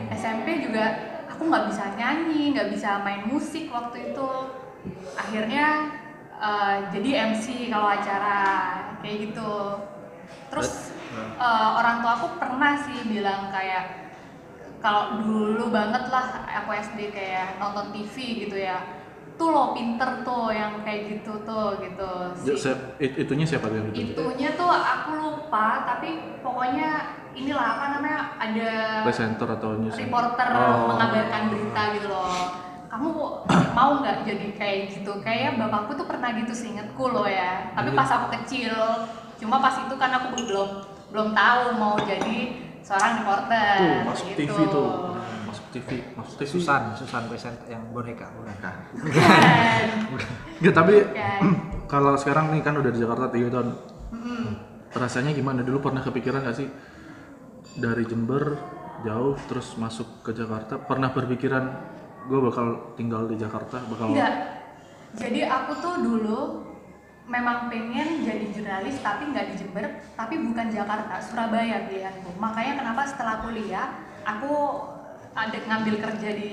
[0.09, 0.85] SMP juga
[1.27, 4.29] aku nggak bisa nyanyi, nggak bisa main musik waktu itu.
[5.13, 5.67] Akhirnya
[6.35, 8.37] eh, jadi MC kalau acara
[8.99, 9.51] kayak gitu.
[10.55, 10.71] Terus
[11.35, 14.07] eh, orang tua aku pernah sih bilang kayak
[14.77, 18.79] kalau dulu banget lah aku SD kayak nonton TV gitu ya.
[19.35, 22.09] Tuh lo pinter tuh yang kayak gitu tuh gitu.
[22.37, 24.15] Si- siap- it- itunya siapa tuh yang ditunjuk?
[24.15, 26.07] itunya tuh aku lupa tapi
[26.39, 26.89] pokoknya
[27.33, 28.69] inilah apa namanya ada
[29.03, 29.91] Presenter atau news?
[29.93, 30.87] reporter Oh.
[30.87, 32.31] mengabarkan berita gitu loh
[32.87, 33.11] kamu
[33.75, 37.97] mau nggak jadi kayak gitu kayak bapakku tuh pernah gitu seingetku loh ya tapi Iya.
[37.97, 38.71] pas aku kecil
[39.35, 40.69] cuma pas itu kan aku belum
[41.11, 44.39] belum tahu mau jadi seorang reporter Tuh, masuk gitu.
[44.45, 44.89] TV tuh.
[45.45, 46.47] Masuk TV, masuk TV.
[46.51, 48.71] Susan Susan present yang boneka boneka.
[50.61, 50.95] Nggak, tapi
[51.91, 53.67] kalau sekarang nih kan udah di Jakarta 3 tahun.
[54.13, 54.45] Mm-mm.
[54.95, 55.63] Rasanya gimana?
[55.63, 56.69] Dulu pernah kepikiran gak sih
[57.75, 58.55] dari Jember
[59.03, 60.79] jauh terus masuk ke Jakarta?
[60.79, 61.63] Pernah berpikiran
[62.25, 64.33] gue bakal tinggal di Jakarta, bakal Enggak.
[65.15, 66.39] Jadi aku tuh dulu
[67.25, 72.37] memang pengen jadi jurnalis tapi nggak di Jember, tapi bukan Jakarta, Surabaya pilihanku.
[72.37, 73.87] Makanya kenapa setelah kuliah
[74.21, 74.53] aku
[75.31, 76.51] ada ngambil kerja di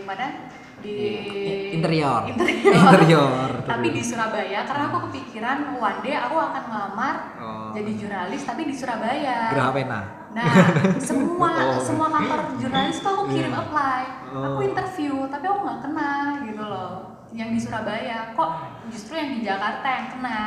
[0.00, 0.50] mana?
[0.74, 0.96] Di
[1.76, 2.76] interior Interior.
[2.76, 7.72] interior tapi di Surabaya karena aku kepikiran one day aku akan ngelamar Oh.
[7.72, 9.48] jadi jurnalis tapi di Surabaya.
[9.48, 10.00] Geraha Pena
[10.34, 10.50] Nah,
[10.98, 11.78] semua Oh.
[11.78, 13.62] semua kantor jurnalis tuh aku kirim Iya.
[13.62, 14.02] apply,
[14.34, 14.66] aku Oh.
[14.66, 16.10] interview, tapi aku nggak kena
[16.42, 17.13] gitu loh.
[17.34, 18.50] Yang di Surabaya, kok
[18.94, 20.38] justru yang di Jakarta yang kena.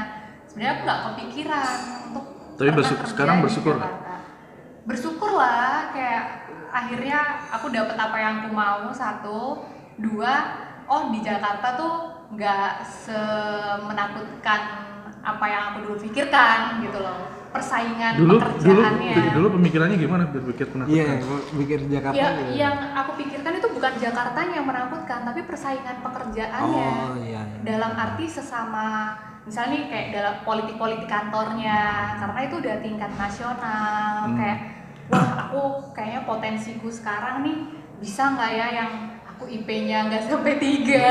[0.47, 1.76] Sebenarnya aku nggak kepikiran
[2.08, 3.76] untuk Tapi bersyukur- sekarang bersyukur.
[4.88, 7.19] Bersyukur lah, kayak akhirnya
[7.52, 9.67] aku dapet apa yang aku mau satu,
[10.00, 10.34] dua,
[10.88, 11.93] oh di Jakarta tuh
[12.32, 14.62] nggak semenakutkan
[15.21, 17.37] apa yang aku dulu pikirkan gitu loh.
[17.47, 19.15] Persaingan dulu dulu pekerjaannya.
[19.33, 20.93] dulu pemikirannya gimana berpikir menakutkan?
[20.93, 22.51] iya gua mikir Jakarta Ya, gitu.
[22.55, 26.88] yang aku pikirkan itu bukan Jakartanya yang menakutkan, tapi persaingan pekerjaannya.
[26.91, 27.60] oh iya, iya.
[27.63, 31.79] Dalam arti sesama, misalnya nih kayak dalam politik-politik kantornya,
[32.17, 34.13] karena itu udah tingkat nasional.
[34.27, 34.36] Hmm.
[34.36, 34.57] Kayak,
[35.07, 37.57] wah aku kayaknya potensiku sekarang nih
[37.97, 38.91] bisa nggak ya yang
[39.25, 41.07] aku IP-nya nggak sampai tiga,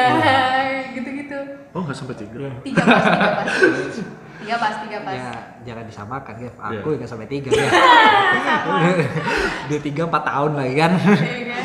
[0.95, 1.39] gitu-gitu.
[1.73, 2.47] Oh nggak sampai tiga.
[2.61, 3.51] Tiga pas, tiga pas.
[4.37, 5.15] Tiga pas, tiga pas.
[5.15, 5.31] ya
[5.63, 6.51] jangan disamakan Iya.
[6.77, 7.69] aku nggak sampai tiga ya
[9.67, 11.63] dia tiga empat tahun lagi kan Iya kan?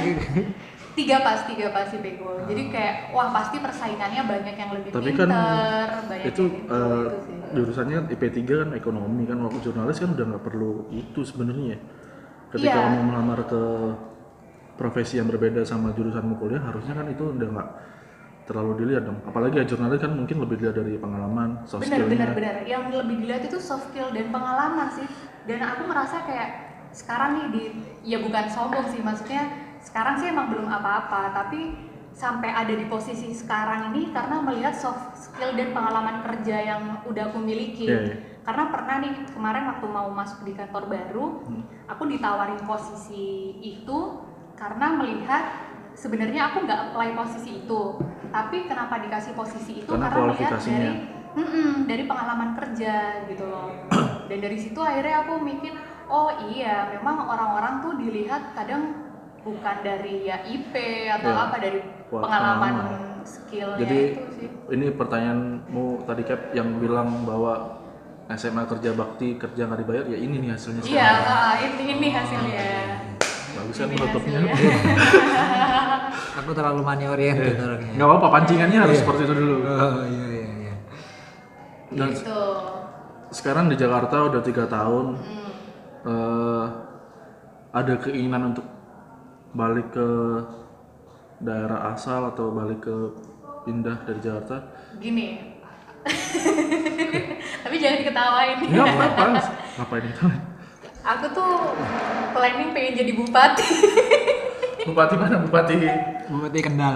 [0.92, 5.10] tiga pas tiga pas sih bego jadi kayak wah pasti persaingannya banyak yang lebih Tapi
[5.14, 7.36] kan pinter banyak itu yang itu, eh, itu sih.
[7.52, 11.78] jurusannya IP3 kan ekonomi kan waktu jurnalis kan udah nggak perlu itu sebenarnya.
[12.50, 12.84] Ketika Iya.
[12.86, 13.62] kamu melamar ke
[14.74, 17.70] profesi yang berbeda sama jurusanmu kuliah harusnya kan itu udah nggak
[18.44, 19.20] terlalu dilihat dong.
[19.24, 22.36] Apalagi ya jurnalis kan mungkin lebih dilihat dari pengalaman, soft benar benar skillnya.
[22.36, 25.08] benar yang lebih dilihat itu soft skill dan pengalaman sih
[25.46, 26.50] dan aku merasa kayak
[26.92, 27.64] sekarang nih di
[28.04, 29.48] ya bukan sombong sih maksudnya
[29.80, 31.74] sekarang sih emang belum apa-apa tapi
[32.12, 37.32] sampai ada di posisi sekarang ini karena melihat soft skill dan pengalaman kerja yang udah
[37.32, 38.16] aku miliki Iya, iya.
[38.44, 41.64] karena pernah nih kemarin waktu mau masuk di kantor baru Hmm.
[41.88, 44.00] aku ditawarin posisi itu
[44.60, 45.71] karena melihat
[46.02, 47.82] sebenarnya aku nggak apply posisi itu.
[48.34, 49.92] Tapi kenapa dikasih posisi itu?
[49.92, 50.92] Karena karena melihat dari
[51.86, 52.94] dari pengalaman kerja
[53.30, 53.70] gitu loh.
[54.30, 55.78] Dan dari situ akhirnya aku mikir
[56.10, 60.74] oh iya memang orang-orang tuh dilihat kadang bukan dari ya IP
[61.10, 61.44] atau Iya.
[61.50, 61.80] apa dari
[62.14, 62.74] Wah, pengalaman
[63.26, 64.48] skillnya Jadi itu sih.
[64.76, 67.80] ini pertanyaanmu tadi Cap yang bilang bahwa
[68.32, 72.64] SMA kerja bakti kerja nggak dibayar ya ini nih hasilnya iya ah, ini, ini hasilnya.
[73.52, 74.42] Bagus kan hasilnya.
[76.34, 77.64] aku terlalu money oriented Iya.
[77.64, 79.02] orangnya Nggak apa-apa pancingannya harus Iya.
[79.02, 79.56] seperti itu dulu.
[79.60, 80.76] oh iya iya iya
[81.92, 82.40] Dan gitu
[83.30, 85.16] sekarang di Jakarta udah tiga tahun.
[85.16, 85.52] Mm.
[86.04, 86.66] eh,
[87.72, 88.68] ada keinginan untuk
[89.52, 90.08] balik ke
[91.40, 92.96] daerah asal atau balik ke
[93.62, 94.58] pindah dari Jakarta?
[94.98, 95.40] gini
[97.64, 99.24] tapi jangan diketawain Enggak apa-apa.
[99.78, 100.26] Ngapain itu?
[101.02, 101.52] aku tuh
[102.32, 103.66] planning pengen jadi bupati
[104.88, 105.36] Bupati mana?
[105.42, 105.76] Bupati
[106.30, 106.96] Bupati Kendal.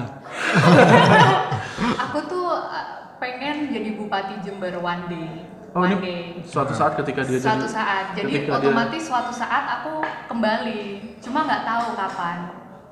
[2.09, 5.27] Aku tuh uh, pengen jadi bupati Jember one day.
[5.75, 6.21] Oh one ini day.
[6.47, 8.05] suatu saat ketika dia suatu jadi saat.
[8.15, 10.81] Jadi ketika dia- otomatis suatu saat aku kembali.
[11.19, 12.37] Cuma nggak tahu kapan.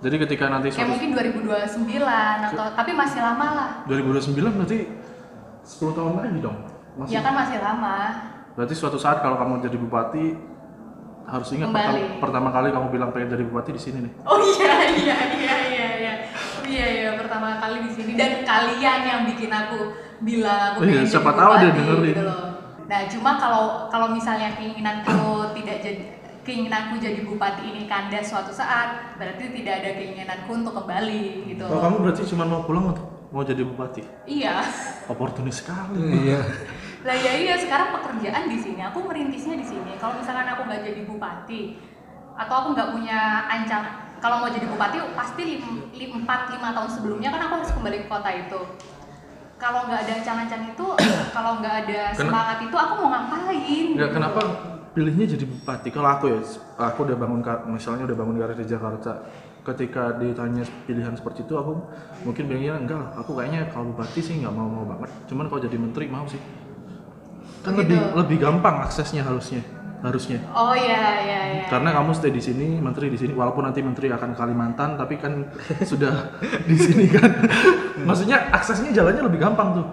[0.03, 2.03] Jadi ketika nanti kayak suatu mungkin 2029
[2.51, 3.69] atau tapi masih lama lah.
[3.87, 4.79] 2029 berarti
[5.63, 6.57] 10 tahun lagi dong.
[6.93, 7.13] Masih.
[7.15, 7.95] ya kan masih lama.
[8.53, 10.25] Berarti suatu saat kalau kamu jadi bupati
[11.23, 14.11] harus ingat pertama, pertama kali kamu bilang pengen jadi bupati di sini nih.
[14.23, 18.99] oh iya iya iya iya iya Oh iya iya pertama kali di sini dan kalian
[19.03, 22.07] yang bikin aku bilang aku Oh iya, pengen siapa jadi tahu dia dengerin.
[22.07, 22.43] gitu loh.
[22.83, 25.15] Nah cuma kalau kalau misalnya keinginanku
[25.55, 26.03] tidak jadi
[26.43, 31.63] keinginanku jadi bupati ini kandas suatu saat berarti tidak ada keinginanku untuk kembali gitu.
[31.63, 34.01] Kalau kamu berarti cuma mau pulang untuk mau jadi bupati.
[34.27, 34.63] Iya.
[35.07, 35.99] Oportunis sekali.
[36.27, 36.39] iya
[37.03, 39.99] Lah ya iya sekarang pekerjaan di sini aku merintisnya di sini.
[39.99, 41.61] Kalau misalkan aku nggak jadi bupati
[42.33, 43.83] atau aku nggak punya ancang
[44.23, 47.97] kalau mau jadi bupati pasti lim, lim, 4 5 tahun sebelumnya kan aku harus kembali
[48.01, 48.59] ke kota itu.
[49.59, 50.87] Kalau nggak ada ancang-ancang itu,
[51.35, 53.85] kalau nggak ada semangat itu aku mau ngapain?
[53.99, 54.39] Enggak kenapa
[54.95, 55.91] pilihnya jadi bupati?
[55.91, 56.39] Kalau aku ya,
[56.79, 59.11] aku udah bangun misalnya udah bangun karir di Jakarta
[59.63, 61.79] ketika ditanya pilihan seperti itu aku
[62.27, 65.63] mungkin bilangnya enggak lah, aku kayaknya kalau bupati sih nggak mau mau banget cuman kalau
[65.63, 66.39] jadi menteri mau sih
[67.63, 69.63] kan lebih lebih gampang aksesnya harusnya
[69.99, 71.63] harusnya Oh iya iya iya.
[71.65, 75.15] karena kamu stay di sini menteri di sini walaupun nanti menteri akan ke Kalimantan tapi
[75.15, 75.47] kan
[75.91, 77.31] sudah di sini kan
[78.07, 79.87] maksudnya aksesnya jalannya lebih gampang tuh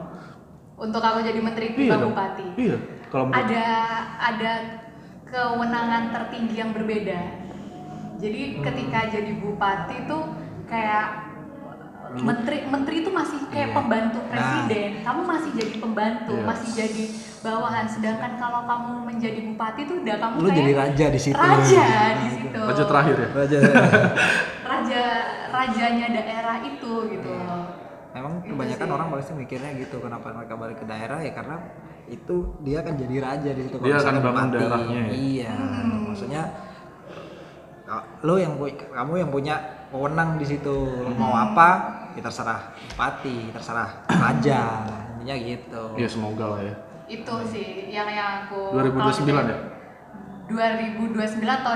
[0.77, 2.47] Untuk aku jadi menteri iya bukan dong bupati.
[2.57, 3.65] iya kalau Ada
[4.19, 4.53] ada
[5.25, 7.21] kewenangan tertinggi yang berbeda.
[8.17, 8.63] Jadi Hmm.
[8.65, 10.23] ketika jadi bupati tuh
[10.67, 11.07] kayak
[12.17, 13.77] menteri menteri itu masih kayak Iya.
[13.77, 14.29] pembantu Nah.
[14.29, 14.91] presiden.
[15.01, 16.47] Kamu masih jadi pembantu, Yes.
[16.47, 17.05] masih jadi
[17.41, 17.85] bawahan.
[17.85, 21.37] Sedangkan kalau kamu menjadi bupati tuh udah kamu Lu kayak jadi raja di situ.
[21.37, 22.61] Raja di situ.
[22.61, 23.59] raja terakhir ya Raja.
[24.71, 25.03] Raja
[25.51, 27.33] rajanya daerah itu gitu.
[28.11, 28.95] Emang Itu kebanyakan sih.
[28.95, 31.57] orang pasti mikirnya gitu kenapa mereka balik ke daerah ya karena
[32.07, 34.55] itu dia akan jadi raja di situ Dia akan bangun bupati.
[34.57, 35.11] daerahnya ya?
[35.13, 35.99] Iya, Hmm.
[36.09, 36.43] maksudnya
[37.85, 38.55] ka- lo yang
[38.89, 39.55] kamu yang punya
[39.89, 41.45] wewenang di situ Lo mau Hmm.
[41.47, 41.69] apa
[42.11, 44.59] ya terserah bupati, terserah raja,
[45.15, 45.83] intinya gitu.
[45.95, 46.75] ya semoga lah ya
[47.11, 49.59] Itu sih yang yang aku 2029 ya
[50.47, 51.11] 2029
[51.43, 51.75] atau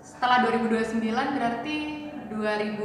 [0.00, 1.76] setelah 2029 berarti
[2.30, 2.78] 2000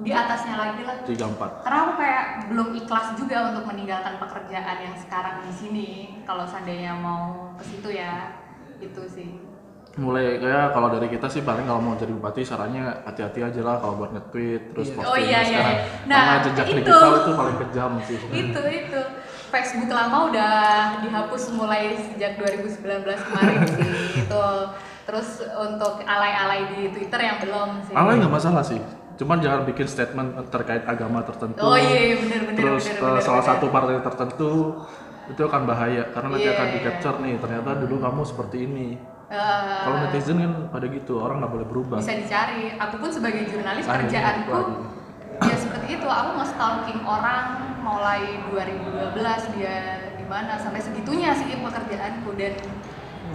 [0.00, 0.96] di atasnya lagi lah.
[1.02, 5.88] 34 Karena aku kayak belum ikhlas juga untuk meninggalkan pekerjaan yang sekarang di sini.
[6.22, 8.38] Kalau seandainya mau ke situ ya
[8.78, 9.30] itu sih.
[9.92, 13.76] mulai kayak kalau dari kita sih paling kalau mau jadi bupati sarannya hati-hati aja lah
[13.76, 14.96] kalau buat nge-tweet terus Iya.
[14.96, 15.84] posting Oh, iya, iya, sekarang iya.
[16.08, 16.76] Nah, karena jejak itu.
[16.80, 19.00] digital itu paling kejam sih Itu itu
[19.52, 20.54] Facebook lama udah
[21.04, 23.84] dihapus mulai sejak 2019 kemarin sih.
[24.18, 24.44] Itu
[25.04, 27.92] terus untuk alay-alay di Twitter yang belum sih.
[27.92, 28.80] Alay nggak masalah sih
[29.12, 33.22] cuman jangan bikin statement terkait agama tertentu Oh iya, bener bener terus bener, eh, bener,
[33.22, 33.50] salah bener.
[33.54, 34.50] satu partai tertentu
[35.28, 36.72] itu akan bahaya karena nanti Iya, akan iya.
[36.72, 38.88] di capture nih ternyata dulu kamu seperti ini
[39.32, 42.76] Eh, kalau netizen kan pada gitu orang nggak boleh berubah bisa dicari.
[42.76, 44.52] Aku pun sebagai jurnalis iya, kerjaanku.
[45.48, 46.06] Ya seperti itu.
[46.06, 49.76] Aku nge-stalking orang mulai 2012 dia
[50.14, 52.30] di mana sampai segitunya sih pekerjaanku.
[52.38, 52.54] Dan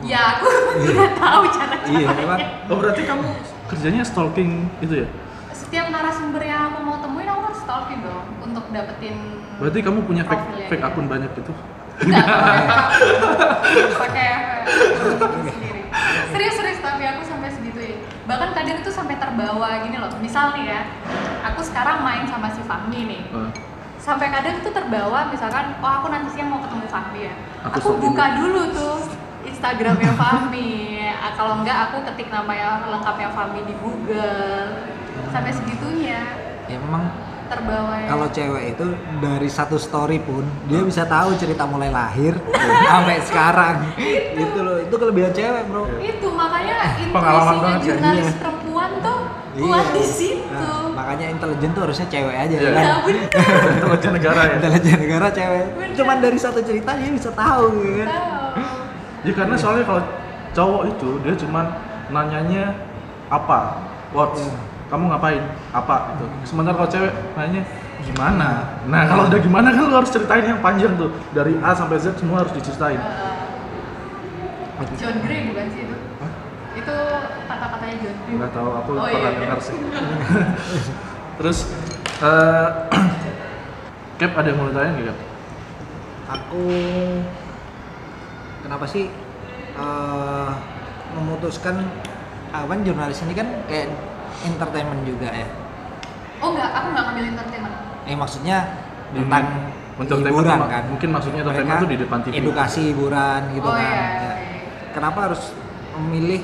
[0.06, 0.46] ya aku
[0.93, 2.39] nggak tahu cara Iya, memang
[2.70, 3.26] oh berarti kamu
[3.72, 5.08] kerjanya stalking itu ya?
[5.56, 9.15] Setiap narasumber yang aku mau temuin aku harus stalking dong untuk dapetin
[9.58, 11.50] berarti kamu punya fake fake akun banyak gitu?
[11.98, 12.30] Enggak,
[14.06, 14.30] pakai
[15.17, 15.82] pakai sendiri.
[16.30, 17.77] Serius serius tapi aku sampai segitu.
[18.28, 20.12] Bahkan kadang itu sampai terbawa gini loh.
[20.20, 20.82] Misal nih ya,
[21.48, 23.24] aku sekarang main sama si Fahmi nih.
[23.98, 27.34] Sampai kadang itu terbawa misalkan, oh aku nanti siang mau ketemu Fahmi ya.
[27.72, 28.96] Aku Aku, buka dulu tuh
[29.48, 31.00] Instagramnya Fahmi.
[31.18, 34.92] Ah, Kalau enggak aku ketik namanya lengkapnya Fahmi di Google.
[35.32, 36.24] Sampai segitunya
[36.68, 37.08] ya memang
[37.47, 38.07] terbawa ya.
[38.07, 38.86] kalau cewek itu
[39.17, 42.36] dari satu story pun dia bisa tahu cerita mulai lahir
[42.88, 43.75] sampai sekarang
[44.33, 46.75] gitu loh itu kelebihan cewek bro itu makanya
[47.15, 47.86] Pengalaman intuisinya banget ya.
[47.88, 48.38] jurnalis Iya.
[48.38, 49.19] perempuan tuh
[49.57, 52.69] kuat di situ Nah, makanya intelijen tuh harusnya cewek aja Iya.
[52.69, 53.23] kan ya bener
[53.75, 55.95] intelijen negara ya intelijen negara cewek Bener.
[55.95, 58.67] cuman dari satu cerita dia bisa tahu gitu kan tahu
[59.23, 60.03] ya karena soalnya kalau
[60.49, 61.65] cowok itu dia cuman
[62.07, 62.63] nanyanya
[63.27, 63.60] apa
[64.10, 64.51] what Iya.
[64.88, 65.43] Kamu ngapain?
[65.71, 66.26] Apa gitu.
[66.43, 67.62] Sementara kalau cewek nanya
[68.02, 68.50] gimana?
[68.88, 71.12] Nah kalau udah gimana kan lu harus ceritain yang panjang tuh.
[71.32, 73.00] Dari A sampai Z semua harus diceritain.
[74.78, 75.95] Eh, John Gray bukan sih itu?
[76.78, 76.95] Itu
[77.50, 79.39] kata-katanya John Gray nggak tahu aku Oh, pernah iya.
[79.41, 79.76] dengar sih.
[81.41, 81.58] Terus
[82.17, 82.67] eh
[84.17, 85.19] Cap ada yang mau ditanya nggak Cap?
[86.28, 86.63] aku
[88.60, 89.08] kenapa sih
[89.78, 90.50] eh,
[91.15, 91.88] memutuskan
[92.52, 93.88] apa jurnalis ini kan kayak
[94.43, 95.47] entertainment juga ya.
[96.38, 97.76] Oh enggak aku enggak ngambil entertainment.
[98.04, 98.58] Eh maksudnya
[99.10, 99.76] tentang Hmm.
[99.97, 100.84] Entertainment hiburan kan?
[100.88, 102.34] mungkin maksudnya entertainment tuh di depan TV.
[102.38, 103.82] edukasi hiburan gitu oh kan.
[103.82, 104.32] iya Ya.
[104.93, 105.41] kenapa harus
[105.97, 106.41] memilih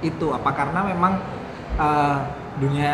[0.00, 0.26] itu?
[0.28, 1.16] Apa karena memang
[1.72, 2.16] eh,
[2.58, 2.90] dunia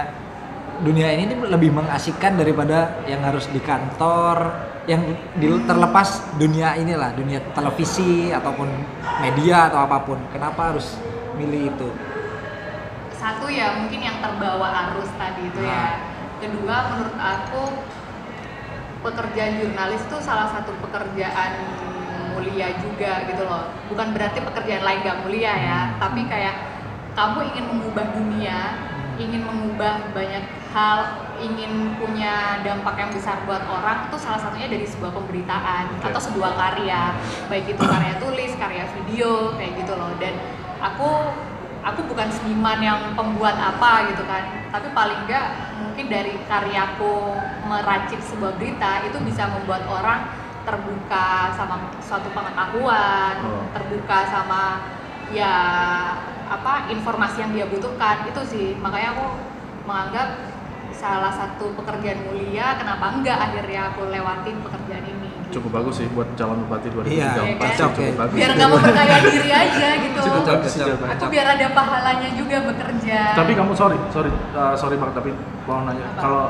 [0.78, 4.54] dunia ini lebih mengasihkan daripada yang harus di kantor
[4.86, 5.02] yang
[5.34, 8.70] di- terlepas dunia inilah dunia televisi ataupun
[9.18, 10.22] media atau apa pun.
[10.30, 10.94] Kenapa harus
[11.34, 11.88] milih itu
[13.26, 15.66] satu ya mungkin yang terbawa arus tadi itu Nah.
[15.66, 15.86] ya
[16.38, 17.62] kedua menurut aku
[19.02, 21.50] pekerjaan jurnalis itu salah satu pekerjaan
[22.34, 25.98] mulia juga gitu loh bukan berarti pekerjaan lain gak mulia ya Hmm.
[25.98, 26.54] tapi kayak
[27.16, 28.58] kamu ingin mengubah dunia
[29.16, 30.98] ingin mengubah banyak hal
[31.40, 36.12] ingin punya dampak yang besar buat orang itu salah satunya dari sebuah pemberitaan Oke.
[36.12, 37.16] atau sebuah karya
[37.48, 40.36] baik itu karya tulis karya video kayak gitu loh dan
[40.84, 41.32] aku
[41.86, 44.42] aku bukan seniman yang pembuat apa gitu kan
[44.74, 45.46] tapi paling enggak
[45.78, 50.26] mungkin dari karyaku meracik sebuah berita itu bisa membuat orang
[50.66, 53.62] terbuka sama suatu pengetahuan Oh.
[53.70, 54.82] terbuka sama
[55.30, 55.54] ya
[56.46, 59.26] apa informasi yang dia butuhkan itu sih makanya aku
[59.86, 60.28] menganggap
[60.96, 65.60] salah satu pekerjaan mulia kenapa enggak akhirnya aku lewatin pekerjaan ini gitu.
[65.60, 67.12] Cukup bagus sih buat calon bupati 2024.
[67.12, 67.76] Iya, kan?
[67.78, 68.36] Cukup bagus.
[68.36, 73.52] biar nggak memperkaya diri aja gitu Cukup bagus aku biar ada pahalanya juga bekerja Tapi
[73.54, 75.30] kamu sorry, sorry, uh, sorry banget tapi
[75.64, 76.06] mau nanya.
[76.16, 76.44] Kalau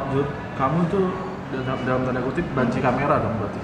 [0.57, 1.05] kamu tuh
[1.53, 3.61] dalam, dalam tanda kutip banci kamera dong berarti.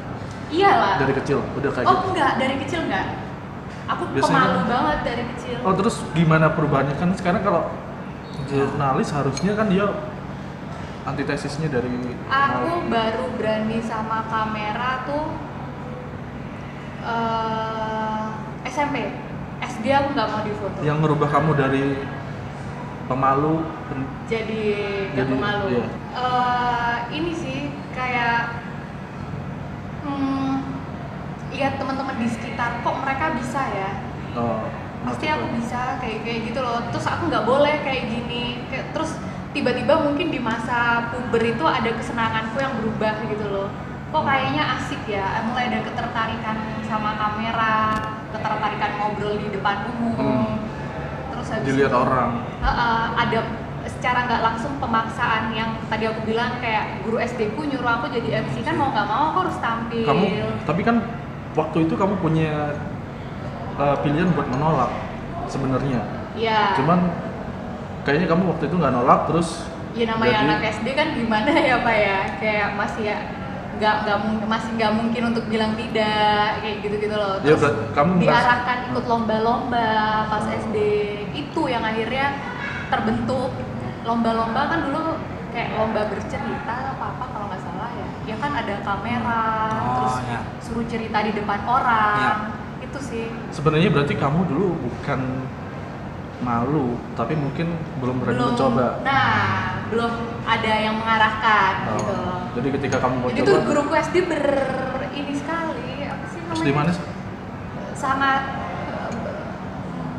[0.53, 2.07] iyalah Dari kecil udah kayak oh gitu.
[2.13, 3.07] enggak dari kecil enggak
[3.89, 7.63] aku Biasanya pemalu kan- banget dari kecil Oh terus gimana perubahannya kan sekarang kalau
[8.47, 9.87] jurnalis harusnya kan dia
[11.03, 11.91] antitesisnya dari
[12.29, 15.25] Aku baru berani sama kamera tuh
[17.03, 18.25] eh
[18.69, 18.97] SMP.
[19.63, 20.79] SD aku nggak mau difoto.
[20.83, 21.85] yang merubah kamu dari
[23.07, 23.63] pemalu
[24.27, 24.63] Jadi
[25.15, 25.67] nggak pemalu.
[25.71, 25.87] iya.
[26.13, 27.59] Eh, ini sih
[27.95, 28.59] kayak
[30.03, 30.55] hmm,
[31.53, 33.91] lihat teman-teman di sekitar kok mereka bisa ya.
[34.35, 34.67] oh,
[35.03, 36.79] Pasti aku bisa kayak kayak gitu loh.
[36.91, 38.63] Terus aku nggak boleh kayak gini.
[38.67, 39.19] Kayak, terus
[39.53, 43.69] tiba-tiba mungkin di masa puber itu ada kesenanganku yang berubah gitu loh.
[44.13, 45.45] Kok kayaknya asik ya.
[45.49, 46.57] Mulai ada ketertarikan
[46.89, 47.77] sama kamera,
[48.33, 50.17] ketertarikan ngobrol di depan umum.
[50.17, 50.53] Hmm.
[51.33, 52.31] Terus habis dilihat itu, orang.
[52.61, 53.41] Heeh, ada
[53.83, 58.47] secara nggak langsung pemaksaan yang tadi aku bilang kayak guru SD ku nyuruh aku jadi
[58.47, 60.07] MC kan mau nggak mau aku harus tampil.
[60.07, 60.25] Kamu
[60.65, 60.97] tapi kan
[61.59, 62.79] waktu itu kamu punya
[63.77, 64.93] uh, pilihan buat menolak
[65.51, 66.01] sebenarnya.
[66.39, 66.79] Iya.
[66.79, 67.11] Cuman
[68.03, 69.49] kayaknya kamu waktu itu nggak nolak terus
[69.93, 72.19] ya namanya Jadi- anak SD kan gimana ya pak ya?
[72.39, 73.19] Kayak masih ya
[73.73, 77.35] nggak nggak masih nggak mungkin untuk bilang tidak kayak gitu gitu loh.
[77.41, 79.89] Ya, terus berarti kamu merasa- diarahkan ikut lomba-lomba
[80.29, 80.77] pas SD
[81.35, 82.27] itu yang akhirnya
[82.89, 83.51] terbentuk.
[84.03, 85.01] Lomba-lomba kan dulu
[85.51, 88.09] kayak lomba bercerita apa apa kalau nggak salah ya.
[88.25, 89.43] Ya kan ada kamera
[89.77, 90.39] Oh, terus ya.
[90.59, 92.17] suruh cerita di depan orang.
[92.19, 92.35] Ya.
[92.83, 93.27] itu sih.
[93.51, 95.21] Sebenarnya berarti kamu dulu bukan
[96.43, 98.87] malu tapi mungkin belum berani belum mencoba.
[99.01, 99.31] nah
[99.87, 102.17] belum ada yang mengarahkan Oh, gitu
[102.53, 104.45] Jadi ketika kamu mau Jadi coba tuh guruku SD ber
[105.11, 106.63] ini sekali apa sih namanya?
[106.63, 107.05] di mana sih?
[107.95, 108.43] Sangat
[108.91, 109.11] eh,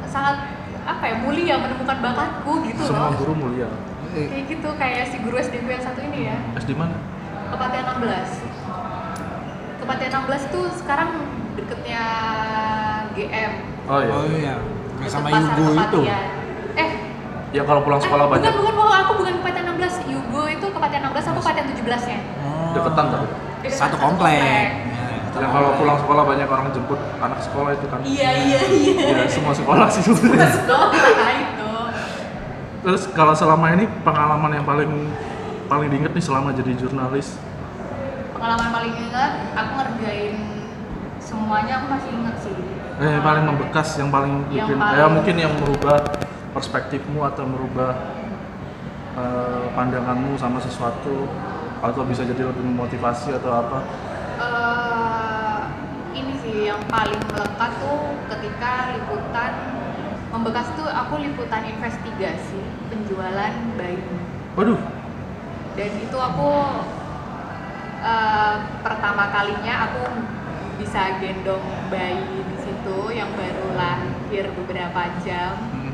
[0.05, 0.35] sangat
[0.83, 3.17] apa ya mulia menemukan bakatku gitu Semua loh.
[3.17, 3.69] guru mulia.
[4.11, 6.37] Eh, Kayak gitu kayak si guru SD gue yang satu ini ya.
[6.55, 6.95] SD mana?
[7.49, 9.79] Kepatihan 16.
[9.79, 11.09] Kepatihan 16 tuh sekarang
[11.53, 12.03] deketnya
[13.11, 13.53] GM.
[13.85, 14.11] Oh iya.
[14.11, 14.55] Oh iya.
[15.03, 15.99] Deket sama Yugo itu.
[16.73, 16.89] Eh,
[17.53, 20.09] Ya kalau pulang sekolah eh, banyak bukan bukan bukan aku bukan Kepatihan 16.
[20.09, 22.19] Yugo itu Kepatihan 16 aku Kepatihan 17-nya.
[22.39, 22.71] Oh.
[22.73, 23.27] deketan tapi.
[23.61, 24.39] Deketan Satu satu komplek.
[24.39, 24.67] komplek.
[25.33, 27.99] Ya, Yang kalau pulang sekolah banyak orang jemput anak sekolah itu kan.
[28.01, 28.93] Iya iya iya.
[29.13, 30.49] Ya semua sekolah sih sebenarnya.
[30.55, 31.71] Sekolah itu.
[32.81, 34.91] Terus kalau selama ini pengalaman yang paling
[35.65, 37.33] paling diinget nih selama jadi jurnalis
[38.35, 40.35] pengalaman paling ingat aku ngerjain
[41.17, 42.55] semuanya aku masih inget sih
[43.01, 45.97] eh, yang paling membekas yang paling Yang bikin paling- ya mungkin yang merubah
[46.53, 47.91] perspektifmu atau merubah
[49.13, 51.29] eh, pandanganmu sama sesuatu
[51.83, 53.79] atau bisa jadi lebih memotivasi atau apa?
[54.41, 55.61] Eh,
[56.17, 59.51] ini sih yang paling melekat tuh ketika liputan
[60.33, 62.57] membekas tuh aku liputan investigasi
[62.89, 64.01] penjualan bayi.
[64.57, 64.81] Waduh.
[65.73, 66.49] Dan itu aku
[68.01, 70.03] eh, pertama kalinya aku
[70.77, 75.55] bisa gendong bayi di situ yang baru lahir beberapa jam.
[75.73, 75.91] Hmm.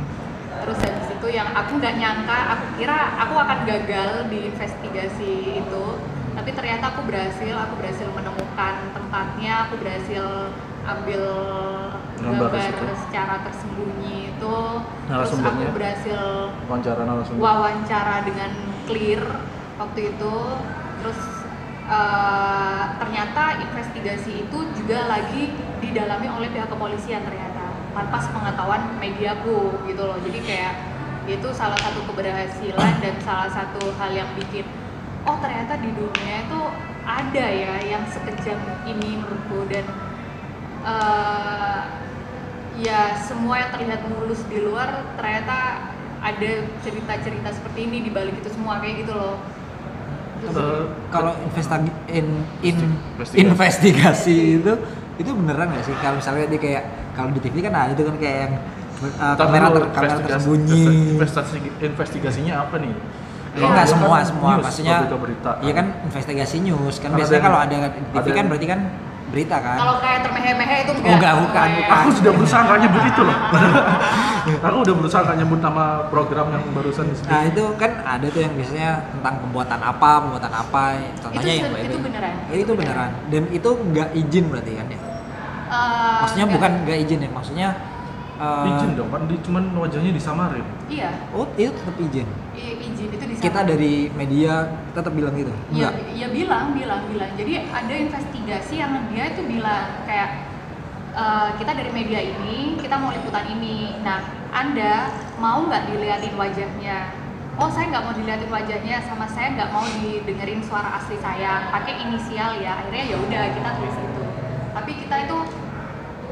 [0.59, 5.85] terus habis itu yang aku nggak nyangka aku kira aku akan gagal di investigasi itu.
[6.35, 10.51] Tapi ternyata aku berhasil aku berhasil menemukan tempatnya aku berhasil
[10.83, 11.23] ambil
[12.19, 12.85] Gambar situ.
[13.07, 14.57] secara tersembunyi itu.
[15.07, 16.21] Terus aku berhasil
[16.67, 17.01] wawancara
[17.39, 18.51] wawancara dengan
[18.83, 19.23] clear
[19.79, 20.35] waktu itu.
[20.99, 21.38] Terus
[21.89, 25.49] eh, ternyata investigasi itu juga lagi
[25.81, 27.73] didalami oleh pihak kepolisian ternyata.
[27.89, 30.17] Tanpa sepengetahuan mediaku gitu loh.
[30.21, 30.73] Jadi kayak
[31.29, 34.65] itu salah satu keberhasilan dan salah satu hal yang bikin
[35.29, 36.61] oh ternyata di dunia itu
[37.05, 39.65] ada ya yang sekejam ini menurutku.
[39.67, 39.85] Dan
[40.85, 41.81] eh,
[42.79, 46.51] ya semua yang terlihat mulus di luar ternyata ada
[46.83, 49.39] cerita-cerita seperti ini di balik itu semua kayak gitu loh
[50.39, 52.25] Eh, Kalau investasi in,
[52.63, 53.35] in- Investigasi.
[53.43, 54.73] investigasi itu
[55.19, 55.95] itu beneran nggak sih?
[55.99, 58.53] Kalau misalnya dia kayak kalau di TV kan ada itu kan kayak yang
[59.19, 60.83] uh, kamera, ter, kamera tersembunyi.
[61.19, 62.93] investasi investigasinya apa nih
[63.49, 64.97] Ya, enggak semua kan semua news, maksudnya
[65.59, 68.79] iya kan investigasi news kan Kan biasanya kalau ada di TV ada kan berarti kan
[69.29, 69.77] berita kan?
[69.77, 71.05] Kalau kayak termehe-mehe itu enggak?
[71.05, 71.95] Oh, enggak, bukan, bukan.
[71.95, 73.37] aku sudah berusaha nggak nyebut itu loh.
[74.39, 78.41] Aku udah berusaha nggak nyebut nama program yang barusan disebut nah itu kan ada tuh
[78.41, 80.81] yang biasanya tentang pembuatan apa pembuatan apa
[81.15, 83.09] contohnya Itu yang se- itu beneran, Ya, itu itu beneran.
[83.29, 84.85] Dan itu nggak izin berarti kan?
[84.87, 84.99] Ya
[85.69, 86.55] Eh, maksudnya enggak.
[86.57, 87.69] bukan nggak izin ya maksudnya
[88.39, 90.63] Eh, Izin dong kan, di, cuman wajahnya disamarin.
[90.87, 91.11] iya.
[91.29, 92.23] Oh, itu tetap izin.
[92.59, 95.53] I- izin itu Kita dari media tetap bilang gitu.
[95.71, 97.31] Iya, ya bilang, bilang, bilang.
[97.39, 100.29] Jadi ada investigasi yang dia itu bilang kayak
[101.09, 103.95] "Eh, kita dari media ini, kita mau liputan ini.
[104.03, 104.19] Nah,
[104.51, 107.15] anda mau nggak diliatin wajahnya?
[107.55, 111.67] Oh, saya nggak mau diliatin wajahnya, sama saya nggak mau didengerin suara asli saya.
[111.71, 112.79] Pakai inisial ya.
[112.79, 114.23] Akhirnya ya udah kita tulis itu.
[114.71, 115.37] Tapi kita itu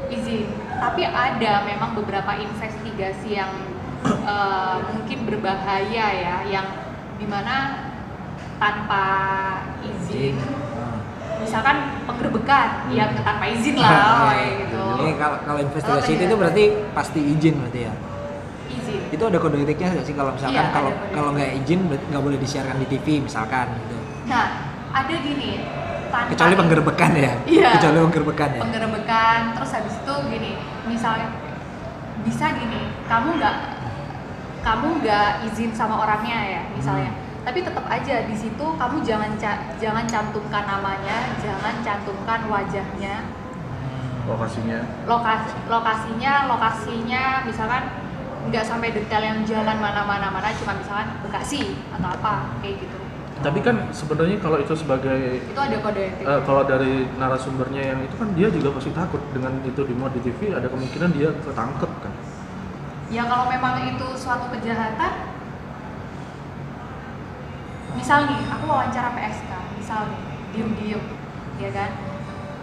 [0.08, 0.46] izin.
[0.78, 3.50] Tapi ada memang beberapa investigasi yang
[4.10, 6.66] eh, mungkin berbahaya ya, yang
[7.14, 7.56] di mana
[8.56, 9.04] tanpa
[9.80, 10.34] izin
[10.78, 10.98] Ah.
[11.38, 16.26] misalkan penggerbekan ya tanpa izin lah kayak gitu Ini kalau kalau investigasi Oh, itu, iya.
[16.26, 17.92] itu berarti pasti izin berarti ya.
[18.68, 22.22] izin Itu ada kode etiknya nggak sih kalau misalkan Iya, kalau kalau nggak izin nggak
[22.22, 23.96] boleh disiarkan di TV misalkan gitu.
[24.26, 24.46] nah
[24.90, 25.62] ada gini
[26.08, 27.32] tanpa Kecuali penggerbekan ya.
[27.44, 27.68] Iya.
[27.74, 28.60] Kecuali penggerbekan ya.
[28.60, 30.50] penggerbekan terus habis itu gini
[30.84, 31.28] misalnya
[32.20, 33.56] bisa gini kamu nggak
[34.60, 37.46] kamu nggak izin sama orangnya ya misalnya Hmm.
[37.46, 43.24] tapi tetap aja di situ kamu jangan ca- jangan cantumkan namanya jangan cantumkan wajahnya
[44.22, 44.78] Lokasinya.
[45.08, 47.82] lokasi lokasinya lokasinya misalkan
[48.46, 52.98] nggak sampai detail yang jalan mana-mana mana cuma misalkan Bekasi atau apa kayak gitu
[53.38, 58.00] Tapi kan sebenarnya kalau itu sebagai itu ada kode etik eh, kalau dari narasumbernya yang
[58.02, 61.90] itu kan dia juga pasti takut dengan itu dimuat di TV ada kemungkinan dia ketangkep
[61.98, 62.12] kan.
[63.08, 65.32] Ya kalau memang itu suatu kejahatan
[67.96, 69.48] misal nih aku wawancara PSK
[69.80, 70.20] misal nih
[70.52, 71.00] diem-diem
[71.56, 71.88] ya kan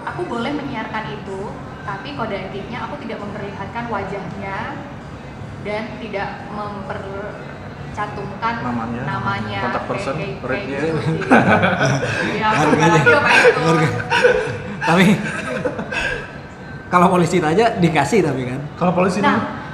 [0.05, 1.49] aku boleh menyiarkan itu
[1.81, 4.77] tapi kode etiknya aku tidak memperlihatkan wajahnya
[5.65, 10.77] dan tidak mempercantumkan Namanya, namanya kontak person, kayak, kayak, kayak rate-nya.
[10.77, 10.93] gitu
[12.37, 13.01] ya Harganya.
[14.85, 15.17] tapi
[16.85, 18.61] kalau polisi aja dikasih tapi kan.
[18.77, 19.65] Kalau polisi nah ini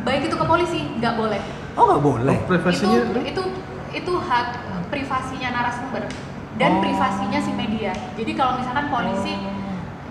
[0.00, 1.40] baik itu ke polisi nggak boleh.
[1.72, 2.36] Oh nggak boleh.
[2.36, 3.42] oh, privasinya itu itu
[3.92, 4.46] itu hak
[4.86, 6.04] privasinya narasumber
[6.56, 6.80] dan Oh.
[6.80, 7.92] privasinya si media.
[8.12, 9.32] Jadi kalau misalkan polisi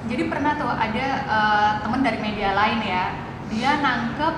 [0.06, 3.04] jadi pernah tuh ada eh, temen dari media lain ya
[3.46, 4.36] dia nangkep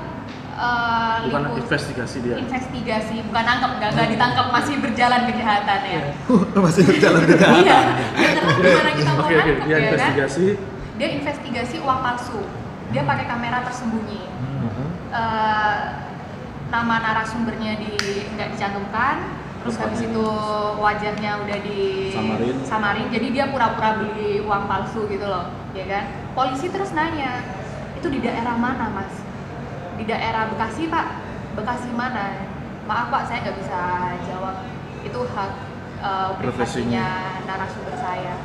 [0.53, 2.35] eh, bukan liput- investigasi dia.
[2.37, 6.01] investigasi bukan nangkep nggak nggak ditangkep masih berjalan kejahatan ya.
[6.61, 7.79] Masih berjalan iya
[8.13, 9.87] ya, karena gimana kita mau Oke oke, nangkep dia ya kan?
[9.87, 10.45] investigasi.
[10.99, 12.41] dia investigasi uang palsu.
[12.91, 14.27] Dia pakai kamera tersembunyi
[15.11, 15.79] Eh,
[16.71, 17.91] nama narasumbernya di
[18.31, 20.27] nggak dicantumkan terus habis itu
[20.79, 22.55] wajahnya udah di Samarin.
[22.63, 27.43] samarin, jadi dia pura-pura beli uang palsu gitu loh ya kan polisi terus nanya
[27.99, 29.11] itu di daerah mana mas
[29.99, 31.19] di daerah Bekasi pak
[31.59, 32.47] Bekasi mana
[32.87, 33.79] maaf pak saya nggak bisa
[34.31, 34.63] jawab
[35.03, 35.51] itu hak
[36.07, 37.07] eh, privasinya
[37.51, 38.35] narasumber saya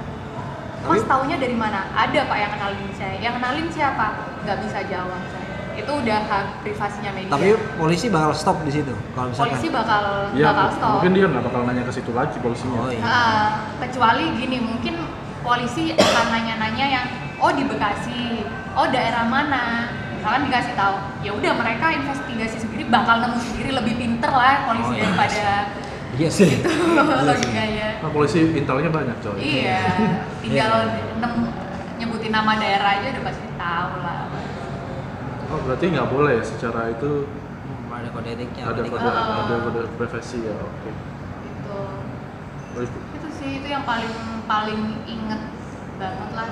[0.87, 1.83] Mas taunya dari mana?
[1.99, 3.19] Ada pak yang kenalin saya.
[3.19, 4.07] Yang kenalin siapa?
[4.47, 5.46] Nggak bisa jawab saya.
[5.77, 7.31] Itu udah hak privasinya media.
[7.31, 9.53] Tapi polisi bakal stop di situ kalau misalkan.
[9.53, 10.03] polisi bakal
[10.33, 10.93] Ya, bakal stop.
[10.97, 12.79] mungkin dia nggak bakal nanya ke situ lagi polisinya.
[12.79, 13.03] Oh iya.
[13.03, 13.47] Ah,
[13.79, 14.95] kecuali gini mungkin
[15.41, 17.07] polisi akan nanya-nanya yang
[17.37, 23.21] oh di Bekasi, oh daerah mana, misalkan dikasih tahu, ya udah mereka investigasi sendiri bakal
[23.21, 25.05] nemu sendiri lebih pinter lah polisi Oh, iya.
[25.05, 25.49] daripada
[26.17, 26.49] Iya sih.
[26.49, 26.65] gitu
[26.97, 27.89] logikanya.
[28.01, 29.37] Nah, polisi intelnya banyak coy.
[29.37, 29.85] Iya,
[30.41, 31.15] tinggal Iya.
[31.21, 31.53] nem-
[31.97, 34.21] nyebutin nama daerah aja udah pasti tahu lah.
[35.47, 38.63] Oh berarti nggak boleh secara itu Hmm, ada kode etiknya.
[38.65, 38.91] ada etik.
[38.93, 39.41] kode Oh.
[39.41, 40.55] ada kode privasi ya.
[40.57, 40.91] Oke.
[41.43, 41.79] Gitu.
[42.73, 42.99] Oh, itu.
[43.15, 44.11] Itu sih itu yang paling
[44.45, 45.43] paling inget
[45.97, 46.51] banget lah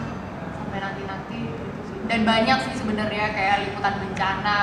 [0.55, 1.97] sampai nanti nanti gitu sih.
[2.05, 4.61] Dan banyak sih sebenarnya kayak liputan bencana,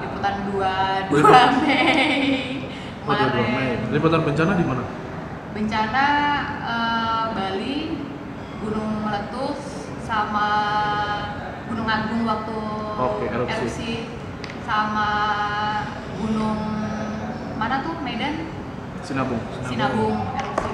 [0.00, 0.74] liputan dua
[1.06, 2.64] dua Mei
[3.02, 3.44] Oh, dua- dua Mei.
[3.44, 3.78] kemarin.
[3.90, 4.84] Liputan bencana di mana?
[5.52, 6.06] Bencana
[6.64, 7.76] eh, Bali,
[8.58, 9.60] Gunung Meletus,
[10.02, 10.48] sama
[11.82, 12.58] Gunung Agung waktu
[12.94, 14.06] Oke, erupsi.
[14.62, 15.10] sama
[16.14, 16.62] Gunung
[17.58, 18.46] mana tuh Medan
[19.02, 19.42] Sinabung.
[19.66, 20.70] Sinabung erupsi.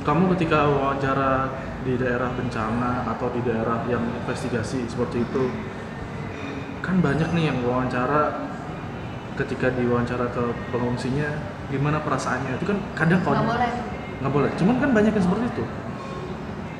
[0.00, 1.52] Kamu ketika wawancara
[1.84, 5.44] di daerah bencana atau di daerah yang investigasi seperti itu,
[6.80, 8.48] kan banyak nih yang wawancara
[9.36, 11.36] ketika diwawancara ke pengungsinya
[11.68, 13.72] gimana perasaannya itu kan kadang Nggak kalau boleh,
[14.24, 15.64] nggak boleh cuman kan banyak yang seperti itu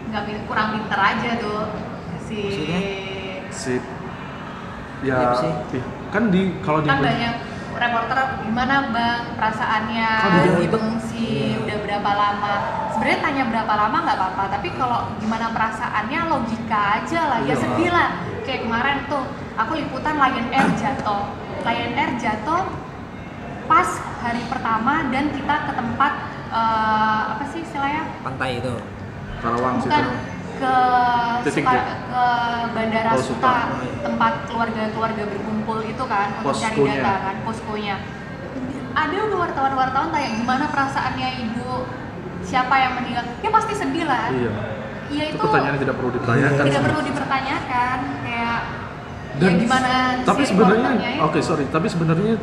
[0.08, 1.60] nggak kurang pinter aja tuh
[2.24, 2.80] si Maksudnya?
[3.56, 3.80] Si
[5.02, 5.52] ya Iya sih.
[5.72, 7.34] ih, kan di kalau di kan banyak
[7.76, 11.56] reporter gimana bang perasaannya Kan di pengungsi Iya.
[11.60, 12.54] udah berapa lama
[12.92, 17.56] sebenarnya tanya berapa lama nggak apa-apa tapi kalau gimana perasaannya logika aja lah ya Iya.
[17.56, 18.08] sedih lah
[18.42, 21.22] kayak kemarin tuh aku liputan Lion Air jatuh
[21.62, 22.62] Lion Air jatuh
[23.66, 23.88] pas
[24.22, 26.12] hari pertama dan kita ke tempat
[26.48, 28.72] eh, apa sih istilahnya Pantai itu.
[29.36, 30.04] Karawang situ bukan
[30.56, 30.74] ke
[31.44, 31.95] Titik Suka-.
[32.06, 32.24] Ke
[32.70, 34.02] Bandara Oh, Suta, Suta.
[34.02, 37.96] tempat keluarga-keluarga berkumpul itu kan untuk cari data kan poskonya.
[38.92, 41.84] Ada wartawan-wartawan tanya gimana perasaannya ibu
[42.40, 43.24] siapa yang meninggal?
[43.38, 44.30] Ya pasti sedih lah.
[44.30, 44.52] Iya.
[45.06, 46.64] Iya Itu itu, pertanyaan tidak perlu ditanyakan.
[46.64, 48.58] tidak perlu dipertanyakan kayak
[49.36, 49.92] Dan ya gimana
[50.24, 51.20] tapi si sebenarnya itu.
[51.22, 52.34] oke sorry tapi sebenarnya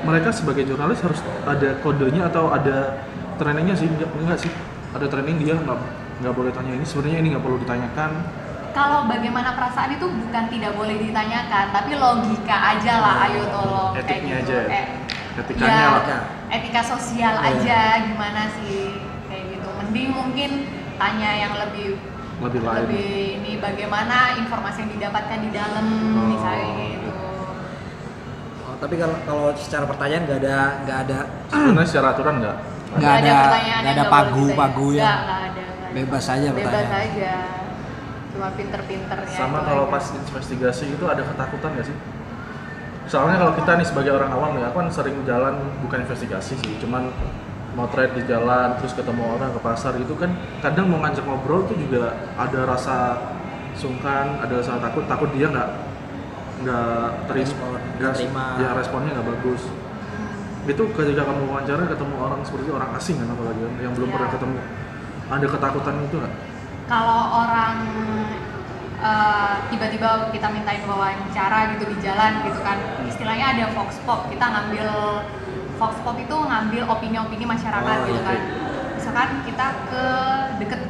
[0.00, 3.04] mereka sebagai jurnalis harus ada kodenya atau ada
[3.36, 4.50] trainingnya sih enggak, enggak sih
[4.90, 5.78] ada training dia nggak
[6.16, 8.10] nggak boleh tanya ini sebenarnya ini nggak perlu ditanyakan
[8.76, 14.04] kalau bagaimana perasaan itu bukan tidak boleh ditanyakan tapi logika aja lah ayo tolong kayak
[14.06, 14.52] Etiknya gitu.
[14.52, 14.68] aja ya?
[14.70, 14.84] Eh,
[15.36, 16.20] Etikanya ya, lah.
[16.50, 17.48] etika sosial Iya.
[17.50, 20.50] aja gimana sih kayak gitu mending mungkin
[20.94, 21.96] tanya yang lebih
[22.38, 23.08] lebih lain lebih
[23.38, 26.26] ini bagaimana informasi yang didapatkan di dalam Oh.
[26.26, 27.10] misalnya gitu
[28.62, 31.18] Oh, tapi kalau kalau secara pertanyaan nggak ada nggak ada
[31.48, 32.56] sebenarnya secara aturan nggak
[32.92, 34.60] Nggak ada- pertanyaan nggak ada boleh pagu- ditanya.
[34.62, 35.94] pagu yang Nggak, nggak ada, nggak ada.
[35.96, 37.00] bebas aja bebas pertanyaan.
[37.02, 37.34] aja
[38.36, 39.92] cuma pinter-pinternya sama kalau aja.
[39.96, 41.96] pas investigasi itu ada ketakutan nggak sih
[43.06, 46.72] soalnya kalau kita nih sebagai orang awam ya aku kan sering jalan bukan investigasi sih
[46.84, 47.08] cuman
[47.72, 51.76] motret di jalan terus ketemu orang ke pasar itu kan kadang mau ngajak ngobrol tuh
[51.76, 52.96] juga ada rasa
[53.76, 55.68] sungkan ada rasa takut takut dia nggak
[56.64, 57.68] nggak terima Respon,
[58.00, 58.44] nggak terima.
[58.56, 59.62] ya responnya nggak bagus
[60.66, 64.14] itu ketika kamu wawancara ketemu orang seperti orang asing kan apalagi yang belum Iya.
[64.18, 64.58] pernah ketemu
[65.26, 66.34] ada ketakutan itu nggak
[66.86, 67.74] kalau orang
[69.02, 74.26] eh, tiba-tiba kita mintain wawancara gitu di jalan gitu kan istilahnya ada vox pop.
[74.30, 74.88] Kita ngambil
[75.76, 78.40] vox pop itu ngambil opini-opini masyarakat Oh, gitu kan.
[78.96, 80.04] misalkan kita ke
[80.62, 80.80] deket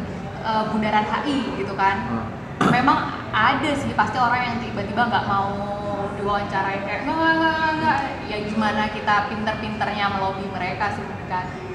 [0.44, 1.96] eh, bundaran HI gitu kan.
[2.56, 2.98] Nah, memang
[3.32, 5.52] ada sih pasti orang yang tiba-tiba nggak mau
[6.16, 11.65] diwawancarai kayak nggak nggak nggak ya gimana kita pinter-pinternya melobi mereka sih mendekati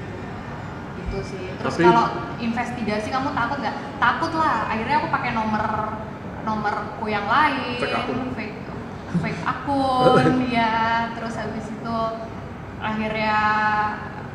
[1.12, 1.44] gitu sih.
[1.60, 2.04] Terus Tapi- kalau
[2.40, 3.76] investigasi kamu takut nggak?
[4.00, 5.64] Takut lah akhirnya aku pakai nomor
[6.42, 7.76] nomorku yang lain.
[7.78, 8.18] Fake akun.
[8.32, 8.56] fake,
[9.20, 10.72] fake akun ya
[11.12, 11.96] terus habis itu
[12.80, 13.38] akhirnya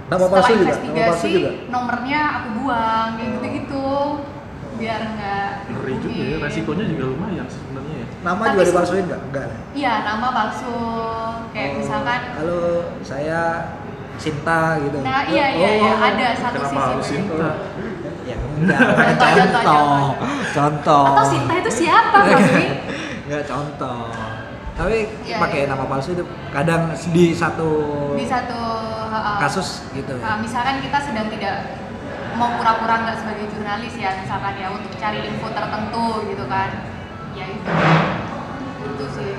[0.08, 0.56] Nama setelah palsu juga?
[0.56, 1.52] Nama investigasi palsu juga?
[1.68, 3.90] nomornya aku buang kayak gitu-gitu.
[4.78, 8.08] Biar nggak ngeri juga ya resikonya juga lumayan sebenarnya ya.
[8.22, 9.22] Nama Tapi juga dipalsuin nggak?
[9.28, 10.76] Enggak Iya, nama palsu.
[11.50, 12.62] Kayak Oh, misalkan halo
[13.02, 13.42] saya
[14.18, 17.06] Sinta gitu Nah, iya iya iya, Oh, ada satu kenapa sisi harus.
[17.06, 17.50] Sinta?
[18.24, 18.80] ya enggak
[19.22, 20.02] Contoh, contoh,
[20.52, 22.66] contoh Atau Sinta itu siapa, Wi?
[23.26, 24.02] enggak contoh
[24.74, 25.70] tapi Iya, pakai iya.
[25.70, 27.70] nama palsu itu kadang di satu
[28.14, 28.60] Di satu
[29.10, 29.42] ha-ha.
[29.42, 31.56] kasus gitu Nah, misalkan kita sedang tidak
[32.34, 36.70] mau pura-pura nggak sebagai jurnalis ya, misalkan ya untuk cari info tertentu gitu kan.
[37.34, 37.66] Ya itu.
[38.86, 39.34] Itu sih.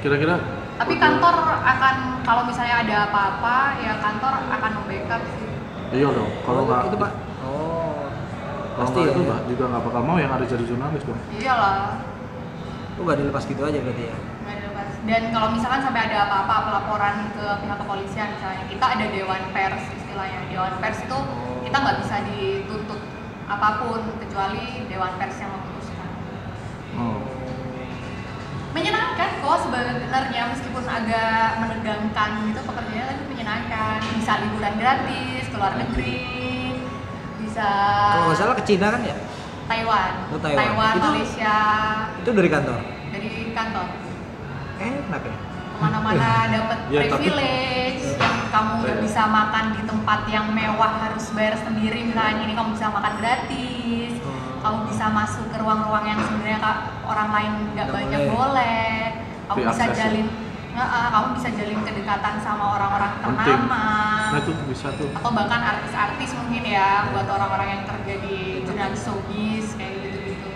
[0.00, 0.40] kira-kira
[0.76, 5.48] Tapi kantor akan kalau misalnya ada apa-apa ya kantor akan membackup sih.
[5.94, 8.00] iya dong kalau Oh, nggak itu pak oh
[8.76, 9.28] pasti ya, itu ya.
[9.30, 11.96] Mbak, juga nggak bakal mau yang ada jadi jurnalis dong Iyalah.
[12.92, 14.90] oh nggak dilepas gitu aja berarti ya Nggak ada pas.
[15.06, 19.82] Dan kalau misalkan sampai ada apa-apa pelaporan ke pihak kepolisian misalnya kita ada dewan pers
[19.96, 21.18] istilahnya dewan pers itu
[21.64, 23.00] kita nggak bisa dituntut
[23.46, 26.08] apa pun kecuali dewan pers yang memutuskan.
[26.98, 27.22] oh.
[29.46, 29.62] Menyenangkan kok
[30.02, 33.98] sebenarnya meskipun agak menegangkan gitu pekerjaannya tapi menyenangkan.
[34.18, 36.18] Bisa liburan gratis ke luar negeri,
[37.38, 37.68] bisa
[38.10, 39.14] kalau nggak salah ke Cina kan ya
[39.66, 40.92] Taiwan, Oh, Taiwan.
[40.92, 41.56] Itu- Malaysia
[42.18, 42.78] itu dari kantor
[43.08, 43.86] dari kantor.
[44.76, 46.28] enak ya ke mana-mana
[46.58, 49.02] dapat Ya, tapi- privilege yang kamu nggak Iya.
[49.06, 54.12] bisa makan di tempat yang mewah harus bayar sendiri misalnya ini kamu bisa makan gratis
[54.18, 54.58] Hmm.
[54.60, 56.58] kamu bisa masuk ke ruang-ruang yang sebenarnya
[57.04, 59.15] orang lain nggak Nggak banyak boleh.
[59.46, 59.94] Kamu bisa ya?
[59.94, 60.26] jalin
[60.76, 63.84] ah, kamu bisa jalin kedekatan sama orang-orang ternama.
[64.28, 65.08] Nah itu bisa tuh.
[65.16, 68.36] Atau bahkan artis-artis mungkin ya buat orang-orang yang kerja di
[68.68, 70.50] jurnalis showbiz kayak gitu-gitu.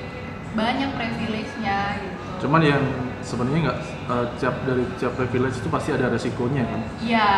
[0.52, 2.20] Banyak privilege-nya gitu.
[2.44, 2.84] Cuman yang
[3.24, 3.78] sebenarnya nggak
[4.12, 6.80] eh, tiap dari tiap privilege itu pasti ada resikonya kan?
[7.00, 7.30] Iya,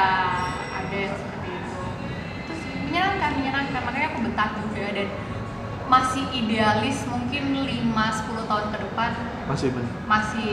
[0.83, 1.73] ada yang seperti itu.
[2.51, 3.81] Terus menyenangkan, menyenangkan.
[3.87, 5.09] Makanya aku betah juga dan
[5.87, 9.11] masih idealis mungkin 5-10 tahun ke depan.
[9.47, 9.69] Masih
[10.09, 10.51] masih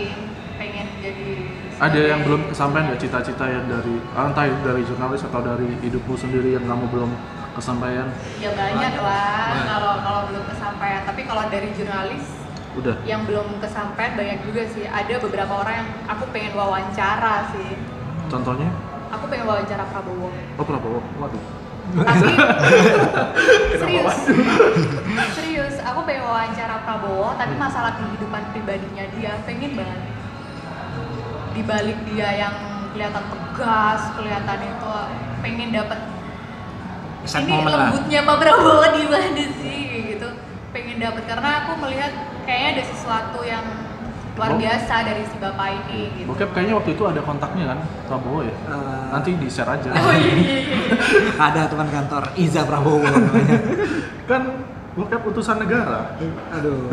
[0.99, 1.29] jadi
[1.79, 5.79] ada yang belum kesampaian nggak cita-cita yang dari ah, entah itu dari jurnalis atau dari
[5.79, 7.11] hidupmu sendiri yang kamu belum
[7.55, 8.07] kesampaian?
[8.43, 9.47] Ya banyak lah.
[9.55, 9.67] Banyak.
[9.71, 11.01] kalau kalau belum kesampaian.
[11.07, 12.25] Tapi kalau dari jurnalis
[12.75, 12.95] udah.
[13.07, 14.83] yang belum kesampaian banyak juga sih.
[14.91, 17.79] Ada beberapa orang yang aku pengen wawancara sih.
[18.27, 18.69] Contohnya?
[19.15, 20.27] Aku pengen wawancara Prabowo.
[20.59, 20.99] Oh Prabowo.
[21.15, 21.43] Waduh.
[21.89, 22.27] Tapi
[23.81, 24.17] serius.
[25.31, 25.75] Serius.
[25.79, 29.39] Aku pengen wawancara Prabowo tapi masalah kehidupan pribadinya dia.
[29.47, 30.18] Pengen banget
[31.59, 32.55] di balik dia yang
[32.95, 34.89] kelihatan tegas kelihatan itu
[35.43, 35.99] pengen dapat
[37.27, 39.79] ini lembutnya Pak Prabowo di mana sih
[40.15, 40.27] gitu
[40.71, 42.15] pengen dapet karena aku melihat
[42.47, 43.65] kayaknya ada sesuatu yang
[44.39, 46.31] luar biasa dari si bapak ini gitu.
[46.31, 50.15] Bokep kayaknya waktu itu ada kontaknya kan Prabowo ya Eh, nanti di share aja Oh
[50.15, 50.77] iya iya iya.
[51.51, 53.59] ada teman kantor Iza Prabowo namanya.
[54.31, 54.63] kan
[54.95, 56.15] bokep utusan negara
[56.55, 56.87] Aduh.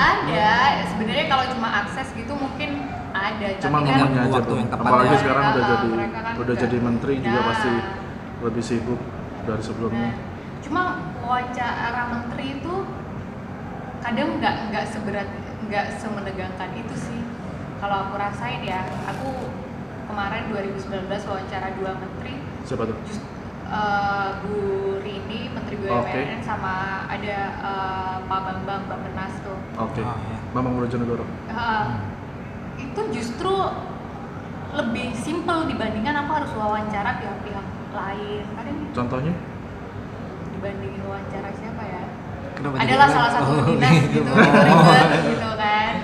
[0.00, 2.81] Ada, sebenarnya kalau cuma akses gitu mungkin
[3.22, 5.18] ada, cuma tapi kan ngomongnya aja waktu tuh yang tepat apalagi ya.
[5.18, 7.72] sekarang udah jadi kan udah udah- jadi menteri juga pasti
[8.42, 9.00] lebih sibuk
[9.42, 10.14] dari sebelumnya Nah,
[10.60, 10.82] cuma
[11.20, 12.74] wawancara menteri itu
[13.98, 15.28] kadang nggak nggak seberat
[15.62, 17.20] nggak semenegangkan itu sih.
[17.78, 19.50] Kalau aku rasain ya, aku
[20.04, 20.86] kemarin 2019
[21.24, 23.22] wawancara dua menteri, siapa tuh just,
[23.64, 24.54] eh, Bu
[24.98, 26.22] Rini Menteri BUMN Oke.
[26.42, 26.74] sama
[27.08, 29.58] ada eh, Pak Bambang Bappenas tuh.
[29.76, 30.38] oke Oh, iya.
[30.52, 31.84] Bambang Brojonegoro Eh,
[32.76, 33.54] itu justru
[34.72, 38.44] lebih simpel dibandingkan aku harus wawancara pihak-pihak lain.
[38.56, 39.34] Kadang contohnya
[40.52, 42.02] dibandingin wawancara siapa ya?
[42.52, 44.20] Kenapa adalah salah satu oh, dinas gitu.
[44.22, 45.94] gitu, itu ribet gitu kan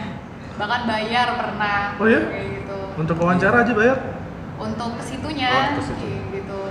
[0.58, 2.18] bahkan bayar pernah Oh ya?
[2.18, 3.98] kayak gitu untuk wawancara aja bayar
[4.58, 6.02] untuk ke situnya Oh, ke situ.
[6.02, 6.62] kayak gitu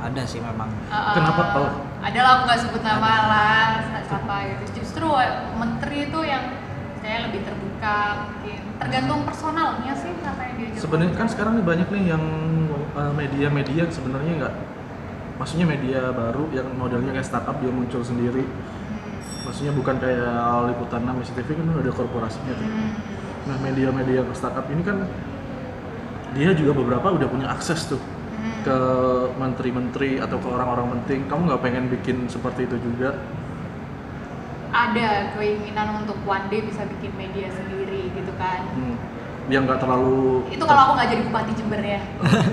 [0.00, 0.70] Ada sih memang.
[0.88, 1.42] Uh, Kenapa?
[1.58, 1.70] Oh.
[2.00, 3.66] adalah aku nggak sebut nama lah
[4.06, 5.06] siapa gitu justru
[5.58, 6.44] menteri itu yang
[7.02, 7.98] saya lebih terbuka
[8.30, 12.24] mungkin tergantung personalnya sih apa yang dia sebenarnya kan sekarang nih banyak nih yang
[12.96, 14.54] uh, media-media yang sebenarnya nggak
[15.36, 18.44] maksudnya media baru yang modelnya kayak startup dia muncul sendiri.
[19.40, 22.68] Maksudnya bukan kayak liputan 6 SCTV kan udah korporasinya tuh.
[22.68, 22.92] Hmm.
[23.48, 25.08] nah media-media startup ini kan
[26.36, 28.00] dia juga beberapa udah punya akses tuh
[28.40, 28.64] Hmm.
[28.64, 28.78] ke
[29.36, 31.28] menteri-menteri atau ke orang-orang penting.
[31.28, 33.20] Kamu nggak pengen bikin seperti itu juga?
[34.72, 37.99] Ada keinginan untuk one day bisa bikin media sendiri
[38.40, 38.96] kan hmm.
[39.46, 42.00] yang nggak terlalu itu kalau aku nggak jadi bupati Jember ya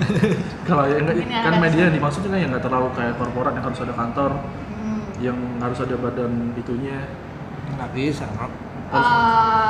[0.68, 1.98] kalau yang nggak- Mungkin yang kan akan media yang ke sini.
[1.98, 4.30] dimaksud kan yang nggak terlalu kayak korporat yang harus ada kantor
[4.78, 5.00] Hmm.
[5.18, 6.98] yang harus ada badan itunya
[7.68, 8.50] Nggak bisa, Rob.
[8.88, 9.02] Eh,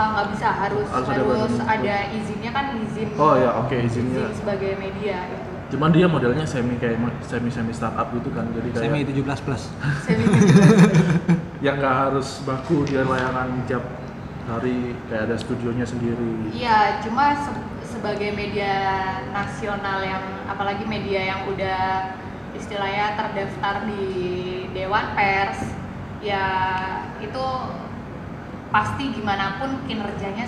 [0.09, 4.23] nggak bisa harus Harus harus, ada badan ada, izinnya kan izin Oh ya, oke, izinnya.
[4.23, 8.69] izin sebagai media gitu cuman dia modelnya semi kayak semi semi startup gitu kan jadi
[8.71, 9.63] kayak Semi 17 plus.
[10.01, 10.25] Semi-
[11.67, 13.85] yang nggak harus baku dia layangan tiap
[14.49, 18.73] hari kayak ada studionya sendiri Iya, cuma se- sebagai media
[19.31, 22.17] nasional yang apalagi media yang udah
[22.53, 24.05] istilahnya terdaftar di
[24.73, 25.61] Dewan Pers,
[26.21, 26.45] ya
[27.19, 27.45] itu
[28.69, 30.45] pasti gimana pun kinerjanya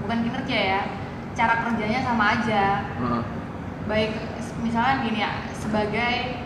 [0.00, 0.80] bukan kinerja ya,
[1.34, 2.64] cara kerjanya sama aja.
[2.96, 3.22] Heeh.
[3.84, 4.12] Baik
[4.60, 6.40] misalkan gini ya, sebagai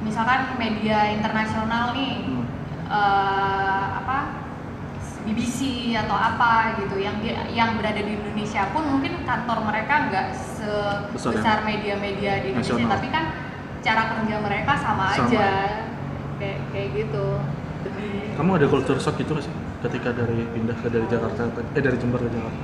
[0.00, 2.44] misalkan media internasional nih Hmm.
[2.84, 4.43] eh, apa
[5.24, 5.58] BBC
[5.94, 7.16] atau apa gitu yang
[7.48, 10.26] yang berada di Indonesia pun mungkin kantor mereka nggak
[11.10, 11.64] Besar sebesar ya?
[11.66, 12.92] media-media di Indonesia Nasional.
[12.92, 13.24] tapi kan
[13.80, 15.28] cara kerja mereka sama, Sama.
[15.28, 15.48] aja
[16.34, 17.26] kayak kayak gitu
[18.34, 21.82] kamu ada culture shock gitu nggak sih ketika dari pindah ke dari Jakarta ke- eh
[21.82, 22.60] dari Jember ke Jakarta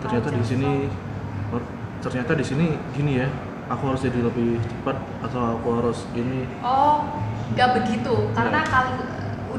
[0.00, 0.70] ternyata di sini
[2.00, 3.28] ternyata di sini gini ya
[3.66, 7.04] aku harus jadi lebih cepat atau aku harus gini oh
[7.50, 8.66] nggak begitu karena Ya.
[8.66, 8.90] kalau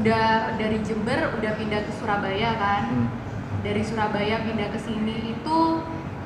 [0.02, 2.82] udah dari Jember udah pindah ke Surabaya kan.
[2.90, 3.06] Hmm,
[3.62, 5.58] dari Surabaya pindah ke sini itu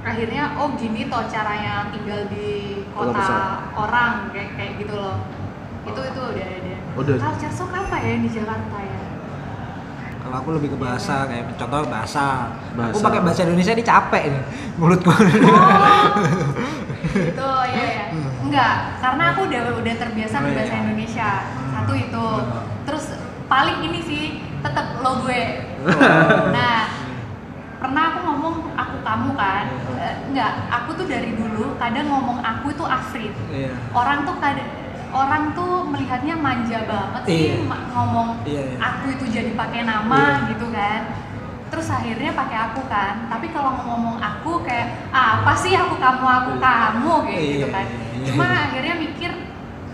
[0.00, 5.20] akhirnya oh gini toh caranya tinggal di Kota orang kayak kayak gitu loh.
[5.84, 6.74] Itu itu udah ada.
[6.96, 7.16] Udah.
[7.20, 9.00] culture shock apa ya di Jakarta ya?
[10.16, 12.56] Kalau aku lebih ke bahasa kayak contoh bahasa.
[12.72, 13.04] Aku Bahasa.
[13.04, 14.42] pakai bahasa Indonesia ini capek nih
[14.74, 15.12] mulutku.
[17.16, 18.04] itu ya ya
[18.40, 20.82] enggak karena aku udah udah terbiasa Oh, di bahasa iya.
[20.82, 21.28] Indonesia
[21.72, 22.26] satu itu
[23.46, 24.24] paling ini sih
[24.58, 25.42] tetap lo gue.
[26.50, 26.78] Nah
[27.76, 29.64] pernah aku ngomong aku kamu kan
[29.96, 33.72] Eh, enggak aku tuh dari dulu kadang ngomong aku itu Afrit Iya.
[33.90, 34.66] orang tuh kadang
[35.08, 38.76] orang tuh melihatnya manja banget sih ma- ngomong Iya, iya.
[38.78, 40.48] aku itu jadi pakai nama Iya.
[40.50, 41.00] gitu kan.
[41.66, 46.24] Terus akhirnya pakai aku kan tapi kalau ngomong aku kayak "Ah, apa sih aku kamu
[46.24, 46.62] aku Iya.
[46.62, 47.12] kamu?
[47.22, 47.86] Kayak gitu Iya, kan.
[48.24, 49.30] Cuma akhirnya mikir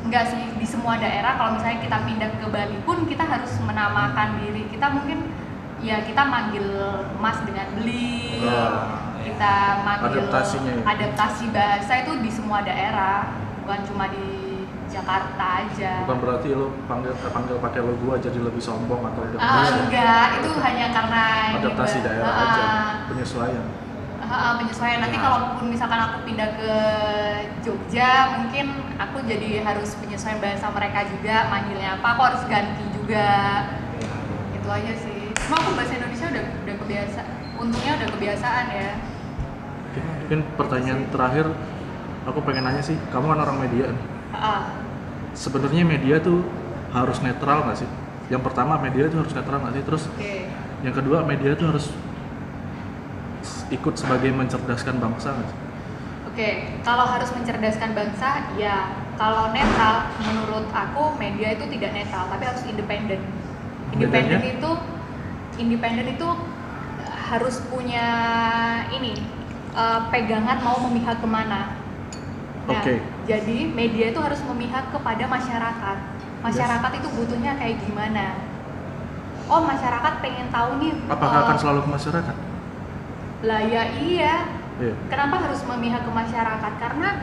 [0.03, 4.29] enggak sih di semua daerah kalau misalnya kita pindah ke Bali pun kita harus menamakan
[4.39, 5.19] diri kita mungkin
[5.79, 6.67] ya kita manggil
[7.17, 8.43] Mas dengan beli
[9.23, 10.83] kita manggil Adaptasinya ya.
[10.85, 13.31] adaptasi bahasa itu di semua daerah
[13.61, 14.27] bukan cuma di
[14.87, 19.39] Jakarta aja bukan berarti lo panggil panggil pakai lo gua jadi lebih sombong atau udah
[19.39, 19.75] Ah, bisa.
[19.81, 21.25] enggak itu hanya karena
[21.57, 22.05] adaptasi Mbak.
[22.05, 22.65] daerah Ah, aja
[23.07, 23.65] penyesuaian
[24.29, 25.01] penyesuaian.
[25.03, 25.25] Nanti Ya.
[25.27, 26.73] kalaupun misalkan aku pindah ke
[27.67, 28.67] Jogja mungkin
[28.99, 33.29] aku jadi harus penyesuaian bahasa mereka juga manggilnya apa aku harus ganti juga.
[34.55, 35.21] Itu aja sih.
[35.35, 37.21] Cuma aku bahasa Indonesia udah udah kebiasa
[37.59, 38.91] untungnya udah kebiasaan ya.
[39.93, 41.47] Oke, mungkin pertanyaan terakhir
[42.27, 43.87] aku pengen nanya sih kamu kan orang media.
[45.33, 46.45] Sebenarnya media tuh
[46.93, 47.89] harus netral nggak sih?
[48.29, 49.85] Yang pertama media itu harus netral nggak sih?
[49.85, 50.35] Terus Oke.
[50.85, 51.93] yang kedua media itu harus
[53.73, 55.59] ikut sebagai mencerdaskan bangsa nggak sih?
[56.33, 56.49] Oke,
[56.81, 59.05] kalau harus mencerdaskan bangsa, ya.
[59.21, 63.21] Kalau netral, menurut aku media itu tidak netral, tapi harus independen.
[63.93, 64.71] Independen itu,
[65.61, 66.29] independen itu
[67.29, 68.07] harus punya
[68.97, 69.13] ini
[69.77, 71.77] eh, pegangan mau memihak ke mana.
[72.65, 73.05] Nah, Oke.
[73.29, 75.97] Jadi media itu harus memihak kepada masyarakat.
[76.41, 78.41] Masyarakat itu butuhnya kayak gimana?
[79.53, 80.97] Oh masyarakat pengen tahu nih.
[81.13, 82.37] apakah eh, akan selalu ke masyarakat
[83.43, 84.47] Lah ya iya,
[84.79, 86.73] iya Kenapa harus memihak ke masyarakat?
[86.81, 87.23] Karena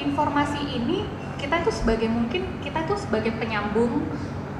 [0.00, 1.06] informasi ini
[1.38, 4.02] kita itu sebagai mungkin kita itu sebagai penyambung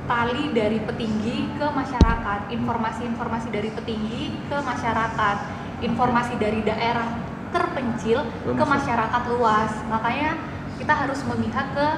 [0.07, 5.36] tali dari petinggi ke masyarakat, informasi-informasi dari petinggi ke masyarakat,
[5.82, 7.07] informasi dari daerah
[7.51, 9.72] terpencil Ke ke masyarakat luas.
[9.91, 10.38] Makanya
[10.78, 11.88] kita harus memihak ke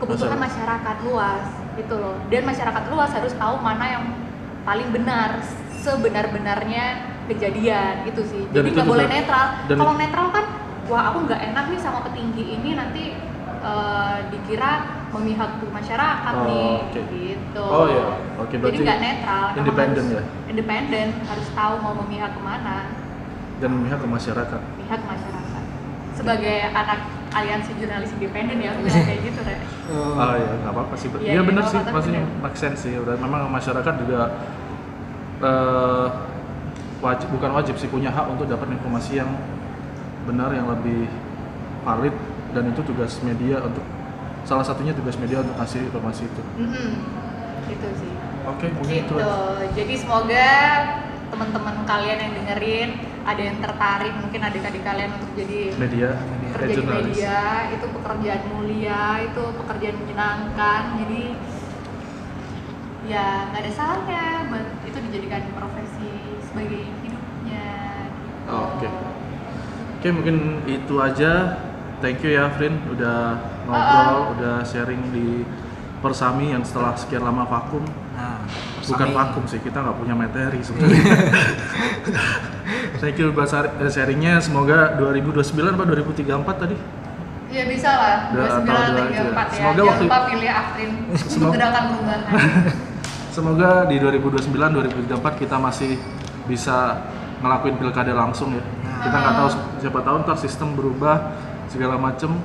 [0.00, 1.44] kebutuhan masyarakat luas
[1.76, 2.16] gitu loh.
[2.28, 4.04] Dan masyarakat luas harus tahu mana yang
[4.64, 5.40] paling benar,
[5.80, 8.42] sebenar-benarnya kejadian gitu sih.
[8.50, 9.46] Dan Jadi nggak boleh netral.
[9.68, 10.44] Kalau netral kan,
[10.86, 13.04] wah aku nggak enak nih sama petinggi ini nanti
[13.60, 14.72] eh, dikira
[15.10, 17.00] memihak ke masyarakat Oh, nih, oke.
[17.10, 17.64] gitu.
[17.66, 18.06] Oh, iya.
[18.38, 19.44] Oke, Jadi berarti nggak netral.
[19.54, 20.22] independen ya?
[20.46, 22.76] Independen, harus tahu mau memihak ke mana,
[23.60, 25.62] dan memihak ke masyarakat pihak masyarakat.
[26.16, 27.00] Sebagai anak
[27.30, 29.56] aliansi jurnalis independen ya, bilang kayak gitu, Re.
[30.16, 31.08] Ah ya nggak apa-apa sih.
[31.10, 32.94] Iya, Iya iya, benar sih, maksudnya make sense sih.
[32.96, 34.20] Udah memang masyarakat juga
[35.40, 36.06] eh,
[37.00, 39.30] wajib bukan wajib sih punya hak untuk dapat informasi yang
[40.28, 41.08] benar yang lebih
[41.84, 42.12] valid
[42.52, 43.82] dan itu tugas media untuk
[44.44, 46.42] salah satunya tugas media untuk kasih informasi itu.
[46.60, 46.90] Mm-mm.
[47.68, 48.12] Gitu sih.
[48.48, 49.14] Oke, mungkin itu.
[49.16, 49.68] gitu aja.
[49.76, 50.48] jadi semoga
[51.30, 52.90] teman-teman kalian yang dengerin
[53.22, 56.10] ada yang tertarik mungkin adik-adik kalian untuk jadi Media,
[56.56, 57.38] kerja eh, di media
[57.70, 61.22] itu pekerjaan mulia itu pekerjaan menyenangkan jadi
[63.02, 66.10] ya nggak ada salahnya buat itu dijadikan profesi
[66.42, 67.64] sebagai hidupnya
[68.12, 68.28] gitu.
[68.46, 68.88] Oh, oke.
[69.96, 71.60] Oke, mungkin itu aja.
[72.00, 75.44] Thank you ya, Frin, udah ngobrol, udah sharing di
[76.00, 77.84] Persami yang setelah sekian lama vakum.
[78.16, 78.40] Nah,
[78.80, 81.04] Bukan vakum sih, kita nggak punya materi sebenarnya.
[83.00, 84.40] Thank you buat eh, sharingnya.
[84.40, 86.24] Semoga 2029 apa 2034
[86.56, 86.76] tadi?
[87.50, 89.20] ya bisa lah Udah 29 tahu atau dulu aja.
[89.26, 92.20] 34 ya Semoga jangan waktu- lupa pilih Afrin untuk Semoga- gerakan perubahan
[93.40, 95.96] Semoga di 2029 2034 kita masih
[96.44, 96.92] bisa
[97.40, 98.60] ngelakuin pilkada langsung ya.
[99.00, 99.48] Kita nggak tahu
[99.80, 101.40] siapa tahu ntar sistem berubah
[101.72, 102.36] segala macem.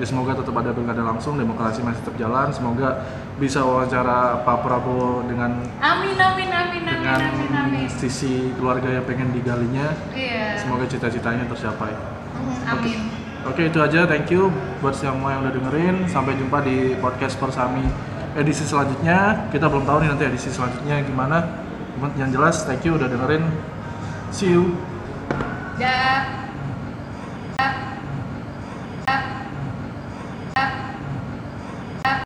[0.00, 2.48] Ya semoga tetap ada pilkada langsung, demokrasi masih tetap jalan.
[2.48, 3.04] Semoga
[3.36, 5.52] bisa wawancara Pak Prabowo dengan
[5.84, 9.92] amin amin amin amin dengan amin amin sisi keluarga yang pengen digalinya.
[10.16, 11.92] iya Semoga cita-citanya tercapai.
[11.92, 13.00] Mhm, amin
[13.44, 14.48] Oke itu aja, thank you
[14.80, 16.08] buat semua yang udah dengerin.
[16.08, 19.50] Sampai jumpa di podcast Persami edisi selanjutnya.
[19.50, 21.66] Kita belum tahu nih nanti edisi selanjutnya gimana.
[22.14, 23.42] Yang jelas, thank you udah dengerin.
[24.30, 24.78] See you.
[25.82, 26.37] Dah.